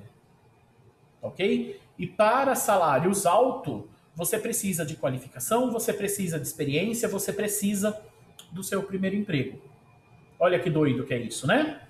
Ok? 1.23 1.81
E 1.99 2.07
para 2.07 2.55
salários 2.55 3.27
altos, 3.27 3.85
você 4.15 4.39
precisa 4.39 4.85
de 4.85 4.97
qualificação, 4.97 5.71
você 5.71 5.93
precisa 5.93 6.39
de 6.39 6.47
experiência, 6.47 7.09
você 7.09 7.33
precisa 7.33 8.01
do 8.51 8.63
seu 8.63 8.83
primeiro 8.83 9.17
emprego. 9.17 9.61
Olha 10.39 10.59
que 10.59 10.71
doido 10.71 11.05
que 11.05 11.15
é 11.15 11.19
isso, 11.19 11.47
né? 11.47 11.83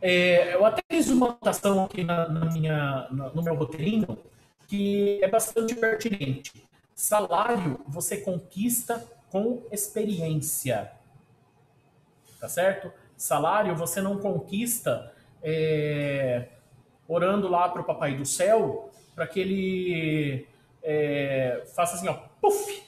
É, 0.00 0.54
eu 0.54 0.66
até 0.66 0.82
fiz 0.90 1.08
uma 1.08 1.28
anotação 1.28 1.84
aqui 1.84 2.04
na, 2.04 2.28
na 2.28 2.44
minha, 2.52 3.08
no 3.10 3.42
meu 3.42 3.54
roteirinho 3.54 4.18
que 4.66 5.18
é 5.22 5.28
bastante 5.28 5.74
pertinente. 5.74 6.52
Salário 6.94 7.80
você 7.88 8.18
conquista 8.18 9.02
com 9.30 9.62
experiência. 9.72 10.92
Tá 12.38 12.48
certo? 12.48 12.92
Salário 13.24 13.74
você 13.74 14.02
não 14.02 14.18
conquista 14.18 15.10
é, 15.42 16.48
orando 17.08 17.48
lá 17.48 17.70
para 17.70 17.80
o 17.80 17.84
Papai 17.84 18.14
do 18.14 18.26
Céu 18.26 18.90
para 19.14 19.26
que 19.26 19.40
ele 19.40 20.46
é, 20.82 21.64
faça 21.74 21.94
assim, 21.94 22.06
ó, 22.06 22.18
puf, 22.38 22.82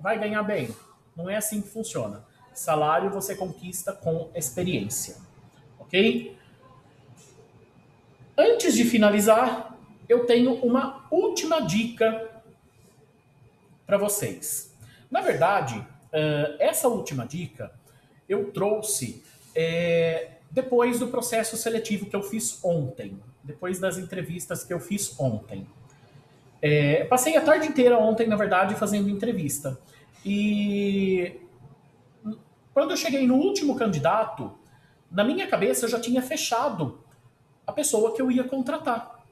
vai 0.00 0.18
ganhar 0.18 0.42
bem. 0.42 0.74
Não 1.14 1.30
é 1.30 1.36
assim 1.36 1.62
que 1.62 1.68
funciona. 1.68 2.24
Salário 2.52 3.10
você 3.10 3.36
conquista 3.36 3.92
com 3.92 4.28
experiência. 4.34 5.18
Ok? 5.78 6.36
Antes 8.36 8.74
de 8.74 8.84
finalizar, 8.84 9.78
eu 10.08 10.26
tenho 10.26 10.54
uma 10.54 11.06
última 11.12 11.60
dica 11.60 12.28
para 13.86 13.96
vocês. 13.96 14.76
Na 15.08 15.20
verdade, 15.20 15.86
essa 16.58 16.88
última 16.88 17.24
dica 17.24 17.72
eu 18.28 18.50
trouxe 18.50 19.22
é, 19.54 20.32
depois 20.50 20.98
do 20.98 21.08
processo 21.08 21.56
seletivo 21.56 22.06
que 22.06 22.16
eu 22.16 22.22
fiz 22.22 22.62
ontem, 22.64 23.18
depois 23.42 23.78
das 23.78 23.98
entrevistas 23.98 24.64
que 24.64 24.72
eu 24.72 24.80
fiz 24.80 25.18
ontem. 25.18 25.66
É, 26.62 27.04
passei 27.04 27.36
a 27.36 27.40
tarde 27.40 27.66
inteira 27.66 27.98
ontem, 27.98 28.26
na 28.26 28.36
verdade, 28.36 28.74
fazendo 28.74 29.08
entrevista. 29.08 29.78
E 30.24 31.40
quando 32.74 32.90
eu 32.90 32.96
cheguei 32.96 33.26
no 33.26 33.36
último 33.36 33.76
candidato, 33.76 34.52
na 35.10 35.24
minha 35.24 35.46
cabeça 35.46 35.86
eu 35.86 35.88
já 35.88 35.98
tinha 35.98 36.20
fechado 36.20 37.00
a 37.66 37.72
pessoa 37.72 38.14
que 38.14 38.20
eu 38.20 38.30
ia 38.30 38.44
contratar. 38.44 39.24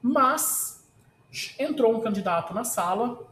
Mas 0.00 0.84
entrou 1.58 1.96
um 1.96 2.00
candidato 2.00 2.52
na 2.52 2.64
sala 2.64 3.26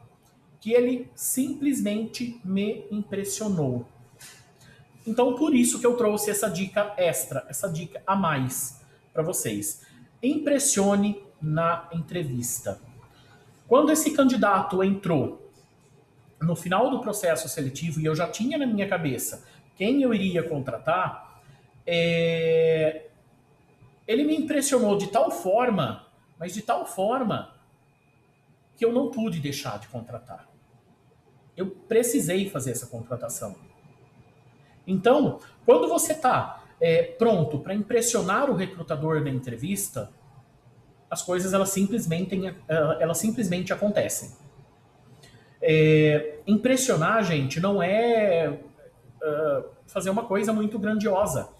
que 0.60 0.72
ele 0.72 1.10
simplesmente 1.14 2.40
me 2.44 2.86
impressionou. 2.90 3.86
Então, 5.06 5.34
por 5.34 5.54
isso 5.54 5.80
que 5.80 5.86
eu 5.86 5.96
trouxe 5.96 6.30
essa 6.30 6.48
dica 6.48 6.92
extra, 6.96 7.44
essa 7.48 7.68
dica 7.68 8.02
a 8.06 8.14
mais 8.14 8.80
para 9.12 9.22
vocês. 9.22 9.86
Impressione 10.22 11.22
na 11.40 11.88
entrevista. 11.92 12.80
Quando 13.66 13.90
esse 13.90 14.10
candidato 14.12 14.82
entrou 14.84 15.50
no 16.40 16.56
final 16.56 16.90
do 16.90 17.00
processo 17.00 17.48
seletivo 17.48 18.00
e 18.00 18.04
eu 18.04 18.14
já 18.14 18.28
tinha 18.28 18.58
na 18.58 18.66
minha 18.66 18.88
cabeça 18.88 19.46
quem 19.76 20.02
eu 20.02 20.12
iria 20.12 20.42
contratar, 20.42 21.40
é... 21.86 23.06
ele 24.06 24.24
me 24.24 24.36
impressionou 24.36 24.98
de 24.98 25.06
tal 25.06 25.30
forma, 25.30 26.06
mas 26.38 26.52
de 26.52 26.62
tal 26.62 26.84
forma 26.84 27.54
que 28.76 28.84
eu 28.84 28.92
não 28.92 29.10
pude 29.10 29.40
deixar 29.40 29.78
de 29.78 29.88
contratar. 29.88 30.48
Eu 31.56 31.70
precisei 31.70 32.48
fazer 32.48 32.72
essa 32.72 32.86
contratação. 32.86 33.69
Então, 34.90 35.38
quando 35.64 35.88
você 35.88 36.12
está 36.12 36.64
é, 36.80 37.02
pronto 37.02 37.58
para 37.60 37.74
impressionar 37.74 38.50
o 38.50 38.54
recrutador 38.54 39.20
na 39.22 39.30
entrevista, 39.30 40.10
as 41.08 41.22
coisas 41.22 41.52
elas 41.52 41.70
simplesmente, 41.70 42.46
eh, 42.46 42.96
elas 43.00 43.18
simplesmente 43.18 43.72
acontecem. 43.72 44.30
É, 45.60 46.38
impressionar, 46.46 47.22
gente, 47.24 47.60
não 47.60 47.82
é 47.82 48.48
uh, 48.48 49.64
fazer 49.86 50.08
uma 50.08 50.24
coisa 50.24 50.52
muito 50.52 50.78
grandiosa. 50.78 51.50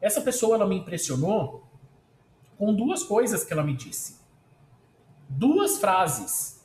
Essa 0.00 0.20
pessoa 0.20 0.54
ela 0.54 0.66
me 0.66 0.76
impressionou 0.76 1.66
com 2.56 2.72
duas 2.74 3.02
coisas 3.02 3.42
que 3.42 3.52
ela 3.52 3.64
me 3.64 3.74
disse. 3.74 4.20
Duas 5.28 5.78
frases. 5.78 6.62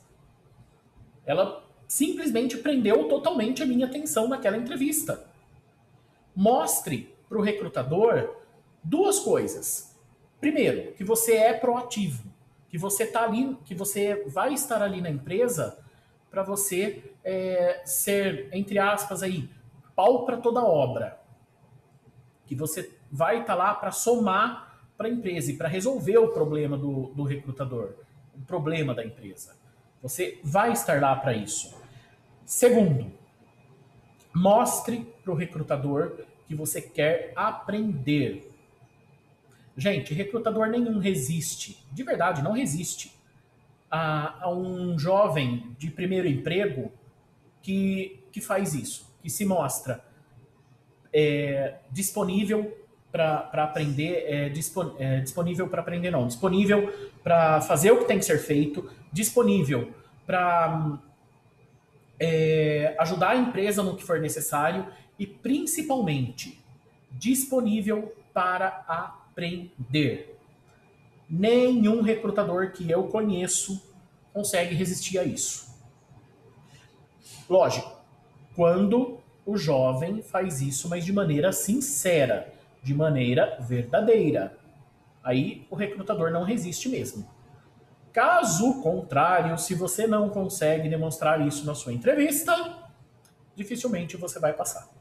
Ela 1.26 1.64
simplesmente 1.88 2.58
prendeu 2.58 3.08
totalmente 3.08 3.62
a 3.62 3.66
minha 3.66 3.86
atenção 3.86 4.28
naquela 4.28 4.56
entrevista. 4.56 5.29
Mostre 6.40 7.14
para 7.28 7.36
o 7.36 7.42
recrutador 7.42 8.34
duas 8.82 9.18
coisas. 9.18 9.94
Primeiro, 10.40 10.94
que 10.94 11.04
você 11.04 11.36
é 11.36 11.52
proativo, 11.52 12.24
que 12.66 12.78
você 12.78 13.06
tá 13.06 13.24
ali, 13.24 13.58
que 13.62 13.74
você 13.74 14.24
vai 14.26 14.54
estar 14.54 14.80
ali 14.80 15.02
na 15.02 15.10
empresa 15.10 15.78
para 16.30 16.42
você 16.42 17.12
é, 17.22 17.82
ser, 17.84 18.48
entre 18.54 18.78
aspas, 18.78 19.22
aí, 19.22 19.50
pau 19.94 20.24
para 20.24 20.38
toda 20.38 20.64
obra. 20.64 21.20
Que 22.46 22.54
você 22.54 22.90
vai 23.12 23.42
estar 23.42 23.54
tá 23.54 23.62
lá 23.62 23.74
para 23.74 23.90
somar 23.90 24.80
para 24.96 25.08
a 25.08 25.10
empresa 25.10 25.52
e 25.52 25.58
para 25.58 25.68
resolver 25.68 26.16
o 26.16 26.28
problema 26.28 26.78
do, 26.78 27.08
do 27.08 27.22
recrutador, 27.22 27.96
o 28.34 28.40
problema 28.46 28.94
da 28.94 29.04
empresa. 29.04 29.58
Você 30.00 30.40
vai 30.42 30.72
estar 30.72 31.02
lá 31.02 31.14
para 31.16 31.34
isso. 31.34 31.78
Segundo, 32.46 33.12
mostre 34.34 35.06
para 35.22 35.32
o 35.32 35.36
recrutador 35.36 36.29
que 36.50 36.54
você 36.56 36.82
quer 36.82 37.32
aprender. 37.36 38.50
Gente, 39.76 40.12
recrutador 40.12 40.66
nenhum 40.66 40.98
resiste, 40.98 41.80
de 41.92 42.02
verdade, 42.02 42.42
não 42.42 42.50
resiste 42.50 43.16
a, 43.88 44.46
a 44.46 44.50
um 44.50 44.98
jovem 44.98 45.76
de 45.78 45.92
primeiro 45.92 46.26
emprego 46.26 46.90
que, 47.62 48.20
que 48.32 48.40
faz 48.40 48.74
isso, 48.74 49.08
que 49.22 49.30
se 49.30 49.44
mostra 49.44 50.04
é, 51.12 51.76
disponível 51.88 52.76
para 53.12 53.48
aprender, 53.52 54.24
é, 54.26 54.48
dispon, 54.48 54.96
é, 54.98 55.20
disponível 55.20 55.68
para 55.68 55.82
aprender 55.82 56.10
não, 56.10 56.26
disponível 56.26 56.92
para 57.22 57.60
fazer 57.60 57.92
o 57.92 57.98
que 57.98 58.06
tem 58.06 58.18
que 58.18 58.24
ser 58.24 58.38
feito, 58.38 58.90
disponível 59.12 59.94
para 60.26 60.98
é, 62.18 62.96
ajudar 62.98 63.30
a 63.30 63.36
empresa 63.36 63.84
no 63.84 63.96
que 63.96 64.02
for 64.02 64.18
necessário 64.18 64.84
e 65.20 65.26
principalmente 65.26 66.58
disponível 67.12 68.16
para 68.32 68.82
aprender. 68.88 70.40
Nenhum 71.28 72.00
recrutador 72.00 72.72
que 72.72 72.90
eu 72.90 73.04
conheço 73.04 73.86
consegue 74.32 74.74
resistir 74.74 75.18
a 75.18 75.24
isso. 75.24 75.76
Lógico, 77.48 78.00
quando 78.56 79.18
o 79.44 79.58
jovem 79.58 80.22
faz 80.22 80.62
isso, 80.62 80.88
mas 80.88 81.04
de 81.04 81.12
maneira 81.12 81.52
sincera, 81.52 82.54
de 82.82 82.94
maneira 82.94 83.58
verdadeira. 83.60 84.56
Aí 85.22 85.66
o 85.68 85.76
recrutador 85.76 86.30
não 86.30 86.44
resiste 86.44 86.88
mesmo. 86.88 87.28
Caso 88.10 88.80
contrário, 88.80 89.58
se 89.58 89.74
você 89.74 90.06
não 90.06 90.30
consegue 90.30 90.88
demonstrar 90.88 91.46
isso 91.46 91.66
na 91.66 91.74
sua 91.74 91.92
entrevista, 91.92 92.88
dificilmente 93.54 94.16
você 94.16 94.40
vai 94.40 94.54
passar. 94.54 94.99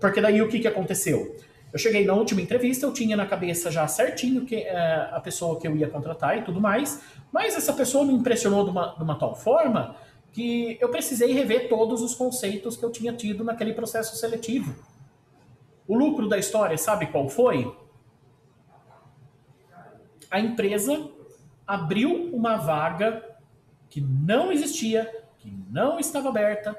Porque 0.00 0.20
daí 0.20 0.42
o 0.42 0.48
que, 0.48 0.58
que 0.60 0.68
aconteceu? 0.68 1.36
Eu 1.72 1.78
cheguei 1.78 2.04
na 2.04 2.14
última 2.14 2.40
entrevista, 2.40 2.86
eu 2.86 2.92
tinha 2.92 3.16
na 3.16 3.26
cabeça 3.26 3.70
já 3.70 3.86
certinho 3.86 4.46
que 4.46 4.56
é, 4.56 5.08
a 5.12 5.20
pessoa 5.20 5.60
que 5.60 5.68
eu 5.68 5.76
ia 5.76 5.88
contratar 5.88 6.38
e 6.38 6.42
tudo 6.42 6.60
mais, 6.60 7.02
mas 7.30 7.54
essa 7.54 7.72
pessoa 7.74 8.04
me 8.04 8.12
impressionou 8.14 8.64
de 8.64 8.70
uma, 8.70 8.94
de 8.94 9.02
uma 9.02 9.18
tal 9.18 9.34
forma 9.34 9.94
que 10.32 10.78
eu 10.80 10.88
precisei 10.88 11.32
rever 11.32 11.68
todos 11.68 12.00
os 12.00 12.14
conceitos 12.14 12.76
que 12.76 12.84
eu 12.84 12.90
tinha 12.90 13.12
tido 13.12 13.44
naquele 13.44 13.74
processo 13.74 14.16
seletivo. 14.16 14.74
O 15.86 15.96
lucro 15.96 16.28
da 16.28 16.38
história, 16.38 16.76
sabe 16.78 17.06
qual 17.06 17.28
foi? 17.28 17.70
A 20.30 20.40
empresa 20.40 21.10
abriu 21.66 22.30
uma 22.34 22.56
vaga 22.56 23.24
que 23.90 24.00
não 24.00 24.50
existia, 24.50 25.10
que 25.38 25.52
não 25.70 25.98
estava 25.98 26.28
aberta, 26.28 26.76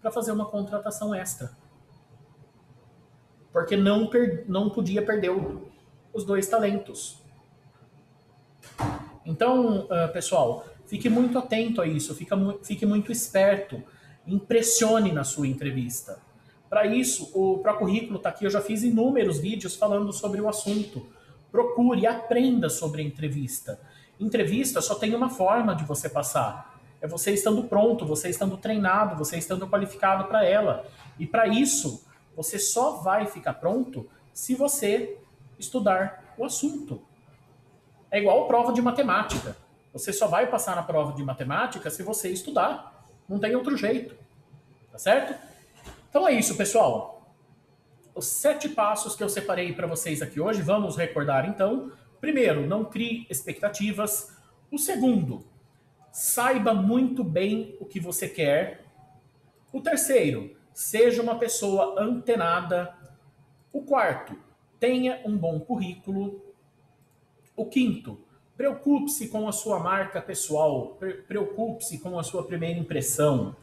para 0.00 0.10
fazer 0.10 0.32
uma 0.32 0.46
contratação 0.46 1.14
extra 1.14 1.59
porque 3.52 3.76
não, 3.76 4.06
per, 4.06 4.44
não 4.48 4.70
podia 4.70 5.02
perder 5.02 5.30
o, 5.30 5.68
os 6.12 6.24
dois 6.24 6.46
talentos. 6.46 7.18
Então, 9.24 9.86
uh, 9.86 10.12
pessoal, 10.12 10.66
fique 10.86 11.08
muito 11.08 11.38
atento 11.38 11.80
a 11.80 11.86
isso, 11.86 12.14
fica, 12.14 12.36
fique 12.62 12.86
muito 12.86 13.12
esperto, 13.12 13.82
impressione 14.26 15.12
na 15.12 15.24
sua 15.24 15.46
entrevista. 15.46 16.18
Para 16.68 16.86
isso, 16.86 17.30
o 17.34 17.58
Pro 17.58 17.76
Currículo 17.78 18.16
está 18.16 18.28
aqui, 18.28 18.44
eu 18.44 18.50
já 18.50 18.60
fiz 18.60 18.82
inúmeros 18.82 19.38
vídeos 19.38 19.74
falando 19.74 20.12
sobre 20.12 20.40
o 20.40 20.48
assunto. 20.48 21.04
Procure, 21.50 22.06
aprenda 22.06 22.68
sobre 22.68 23.02
a 23.02 23.04
entrevista. 23.04 23.80
Entrevista 24.20 24.80
só 24.80 24.94
tem 24.94 25.14
uma 25.14 25.28
forma 25.28 25.74
de 25.74 25.84
você 25.84 26.08
passar. 26.08 26.78
É 27.00 27.08
você 27.08 27.32
estando 27.32 27.64
pronto, 27.64 28.06
você 28.06 28.28
estando 28.28 28.56
treinado, 28.56 29.16
você 29.16 29.36
estando 29.36 29.66
qualificado 29.66 30.26
para 30.26 30.44
ela. 30.44 30.86
E 31.18 31.26
para 31.26 31.48
isso, 31.48 32.04
você 32.36 32.58
só 32.58 32.96
vai 32.96 33.26
ficar 33.26 33.54
pronto 33.54 34.08
se 34.32 34.54
você 34.54 35.18
estudar 35.58 36.34
o 36.38 36.44
assunto. 36.44 37.02
É 38.10 38.18
igual 38.18 38.46
prova 38.46 38.72
de 38.72 38.82
matemática. 38.82 39.56
Você 39.92 40.12
só 40.12 40.26
vai 40.26 40.48
passar 40.48 40.76
na 40.76 40.82
prova 40.82 41.12
de 41.12 41.22
matemática 41.22 41.90
se 41.90 42.02
você 42.02 42.30
estudar. 42.30 43.08
Não 43.28 43.38
tem 43.38 43.54
outro 43.54 43.76
jeito. 43.76 44.16
Tá 44.90 44.98
certo? 44.98 45.34
Então 46.08 46.26
é 46.26 46.32
isso, 46.32 46.56
pessoal. 46.56 47.34
Os 48.14 48.26
sete 48.26 48.68
passos 48.68 49.14
que 49.14 49.22
eu 49.22 49.28
separei 49.28 49.72
para 49.72 49.86
vocês 49.86 50.20
aqui 50.22 50.40
hoje, 50.40 50.62
vamos 50.62 50.96
recordar 50.96 51.48
então. 51.48 51.92
Primeiro, 52.20 52.66
não 52.66 52.84
crie 52.84 53.26
expectativas. 53.30 54.36
O 54.70 54.78
segundo, 54.78 55.44
saiba 56.12 56.74
muito 56.74 57.22
bem 57.22 57.76
o 57.80 57.84
que 57.84 58.00
você 58.00 58.28
quer. 58.28 58.84
O 59.72 59.80
terceiro, 59.80 60.56
seja 60.80 61.20
uma 61.20 61.38
pessoa 61.38 62.00
antenada. 62.00 62.94
O 63.70 63.82
quarto, 63.82 64.34
tenha 64.78 65.20
um 65.26 65.36
bom 65.36 65.60
currículo. 65.60 66.42
O 67.54 67.66
quinto, 67.66 68.18
preocupe-se 68.56 69.28
com 69.28 69.46
a 69.46 69.52
sua 69.52 69.78
marca 69.78 70.22
pessoal, 70.22 70.96
preocupe-se 71.28 71.98
com 71.98 72.18
a 72.18 72.22
sua 72.22 72.44
primeira 72.44 72.78
impressão. 72.78 73.54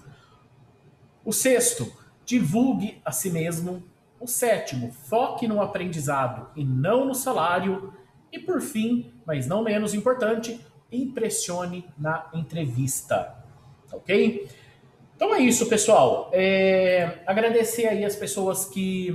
O 1.25 1.33
sexto, 1.33 1.91
divulgue 2.23 3.01
a 3.03 3.11
si 3.11 3.31
mesmo. 3.31 3.83
O 4.19 4.27
sétimo, 4.27 4.91
foque 4.91 5.47
no 5.47 5.59
aprendizado 5.59 6.47
e 6.55 6.63
não 6.63 7.03
no 7.03 7.15
salário. 7.15 7.93
E 8.31 8.37
por 8.37 8.61
fim, 8.61 9.11
mas 9.25 9.47
não 9.47 9.63
menos 9.63 9.95
importante, 9.95 10.63
impressione 10.91 11.83
na 11.97 12.29
entrevista. 12.31 13.43
Ok? 13.91 14.47
Então 15.17 15.33
é 15.33 15.39
isso, 15.39 15.65
pessoal. 15.65 16.29
É, 16.31 17.23
agradecer 17.25 17.87
aí 17.87 18.05
as 18.05 18.15
pessoas 18.15 18.65
que 18.65 19.11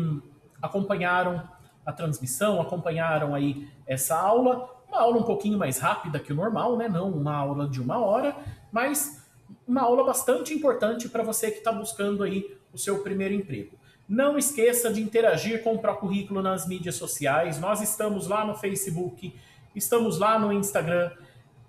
acompanharam 0.61 1.49
a 1.87 1.93
transmissão, 1.93 2.61
acompanharam 2.61 3.37
aí 3.37 3.69
essa 3.87 4.17
aula. 4.17 4.69
Uma 4.89 5.01
aula 5.01 5.19
um 5.19 5.23
pouquinho 5.23 5.57
mais 5.57 5.79
rápida 5.79 6.19
que 6.19 6.33
o 6.33 6.35
normal, 6.35 6.77
né? 6.77 6.89
Não 6.89 7.09
uma 7.09 7.37
aula 7.37 7.69
de 7.69 7.81
uma 7.81 8.05
hora, 8.05 8.35
mas 8.73 9.25
uma 9.65 9.83
aula 9.83 10.03
bastante 10.03 10.53
importante 10.53 11.09
para 11.09 11.23
você 11.23 11.53
que 11.53 11.59
está 11.59 11.71
buscando 11.71 12.25
aí 12.25 12.53
o 12.73 12.79
seu 12.79 13.01
primeiro 13.05 13.35
emprego. 13.35 13.79
Não 14.09 14.37
esqueça 14.37 14.93
de 14.93 15.01
interagir 15.01 15.63
com 15.63 15.75
o 15.75 15.79
Procurrículo 15.79 16.43
nas 16.43 16.67
mídias 16.67 16.97
sociais. 16.97 17.61
Nós 17.61 17.81
estamos 17.81 18.27
lá 18.27 18.45
no 18.45 18.57
Facebook, 18.57 19.33
estamos 19.73 20.19
lá 20.19 20.37
no 20.37 20.53
Instagram, 20.53 21.13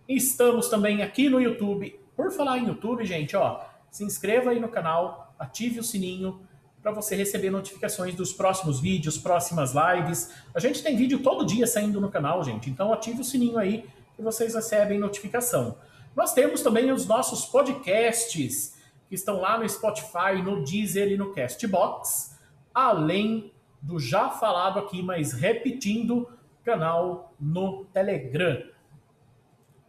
estamos 0.10 0.70
também 0.70 1.04
aqui 1.04 1.30
no 1.30 1.40
YouTube. 1.40 2.00
Por 2.16 2.32
falar 2.32 2.58
em 2.58 2.66
YouTube, 2.66 3.06
gente, 3.06 3.36
ó, 3.36 3.62
se 3.94 4.04
inscreva 4.04 4.50
aí 4.50 4.60
no 4.60 4.70
canal, 4.70 5.36
ative 5.38 5.80
o 5.80 5.84
sininho 5.84 6.42
para 6.82 6.92
você 6.92 7.16
receber 7.16 7.52
notificações 7.52 8.16
dos 8.16 8.34
próximos 8.34 8.80
vídeos, 8.80 9.20
próximas 9.20 9.72
lives. 9.72 10.34
A 10.52 10.60
gente 10.60 10.82
tem 10.82 10.98
vídeo 10.98 11.20
todo 11.20 11.46
dia 11.46 11.68
saindo 11.68 12.02
no 12.02 12.10
canal, 12.10 12.44
gente, 12.44 12.72
então 12.72 12.92
ative 12.92 13.22
o 13.22 13.24
sininho 13.24 13.60
aí 13.60 13.88
que 14.16 14.22
vocês 14.24 14.56
recebem 14.56 14.98
notificação. 14.98 15.78
Nós 16.16 16.34
temos 16.34 16.64
também 16.64 16.92
os 16.92 17.06
nossos 17.06 17.46
podcasts 17.46 18.76
que 19.08 19.14
estão 19.14 19.40
lá 19.40 19.60
no 19.60 19.70
Spotify, 19.70 20.42
no 20.44 20.64
Deezer 20.64 21.12
e 21.12 21.18
no 21.18 21.32
Castbox, 21.32 22.36
além 22.74 23.54
do 23.80 24.00
já 24.00 24.32
falado 24.32 24.80
aqui, 24.80 25.04
mas 25.04 25.34
repetindo, 25.34 26.28
canal 26.64 27.36
no 27.40 27.86
Telegram. 27.94 28.64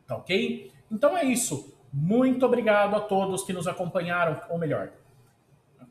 Tá 0.06 0.18
ok? 0.18 0.70
Então 0.90 1.16
é 1.16 1.24
isso. 1.24 1.73
Muito 1.96 2.44
obrigado 2.44 2.96
a 2.96 3.00
todos 3.00 3.44
que 3.44 3.52
nos 3.52 3.68
acompanharam, 3.68 4.40
ou 4.50 4.58
melhor, 4.58 4.90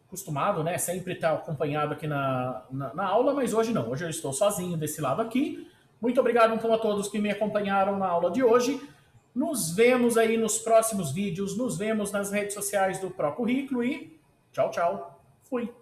acostumado, 0.05 0.61
né? 0.61 0.77
Sempre 0.77 1.13
estar 1.13 1.33
acompanhado 1.33 1.93
aqui 1.93 2.07
na, 2.07 2.65
na, 2.69 2.93
na, 2.93 3.05
aula, 3.05 3.33
mas 3.33 3.53
hoje 3.53 3.71
não. 3.71 3.89
Hoje 3.89 4.03
eu 4.03 4.09
estou 4.09 4.33
sozinho 4.33 4.75
desse 4.75 4.99
lado 4.99 5.21
aqui. 5.21 5.65
Muito 6.01 6.19
obrigado, 6.19 6.53
então, 6.53 6.73
a 6.73 6.77
todos 6.77 7.07
que 7.07 7.19
me 7.19 7.31
acompanharam 7.31 7.97
na 7.97 8.07
aula 8.07 8.29
de 8.29 8.43
hoje. 8.43 8.85
Nos 9.33 9.73
vemos 9.73 10.17
aí 10.17 10.35
nos 10.35 10.59
próximos 10.59 11.09
vídeos, 11.09 11.57
nos 11.57 11.77
vemos 11.77 12.11
nas 12.11 12.31
redes 12.31 12.53
sociais 12.53 12.99
do 12.99 13.09
Pro 13.09 13.31
Currículo 13.31 13.81
e 13.81 14.19
tchau, 14.51 14.69
tchau. 14.71 15.23
Fui. 15.43 15.73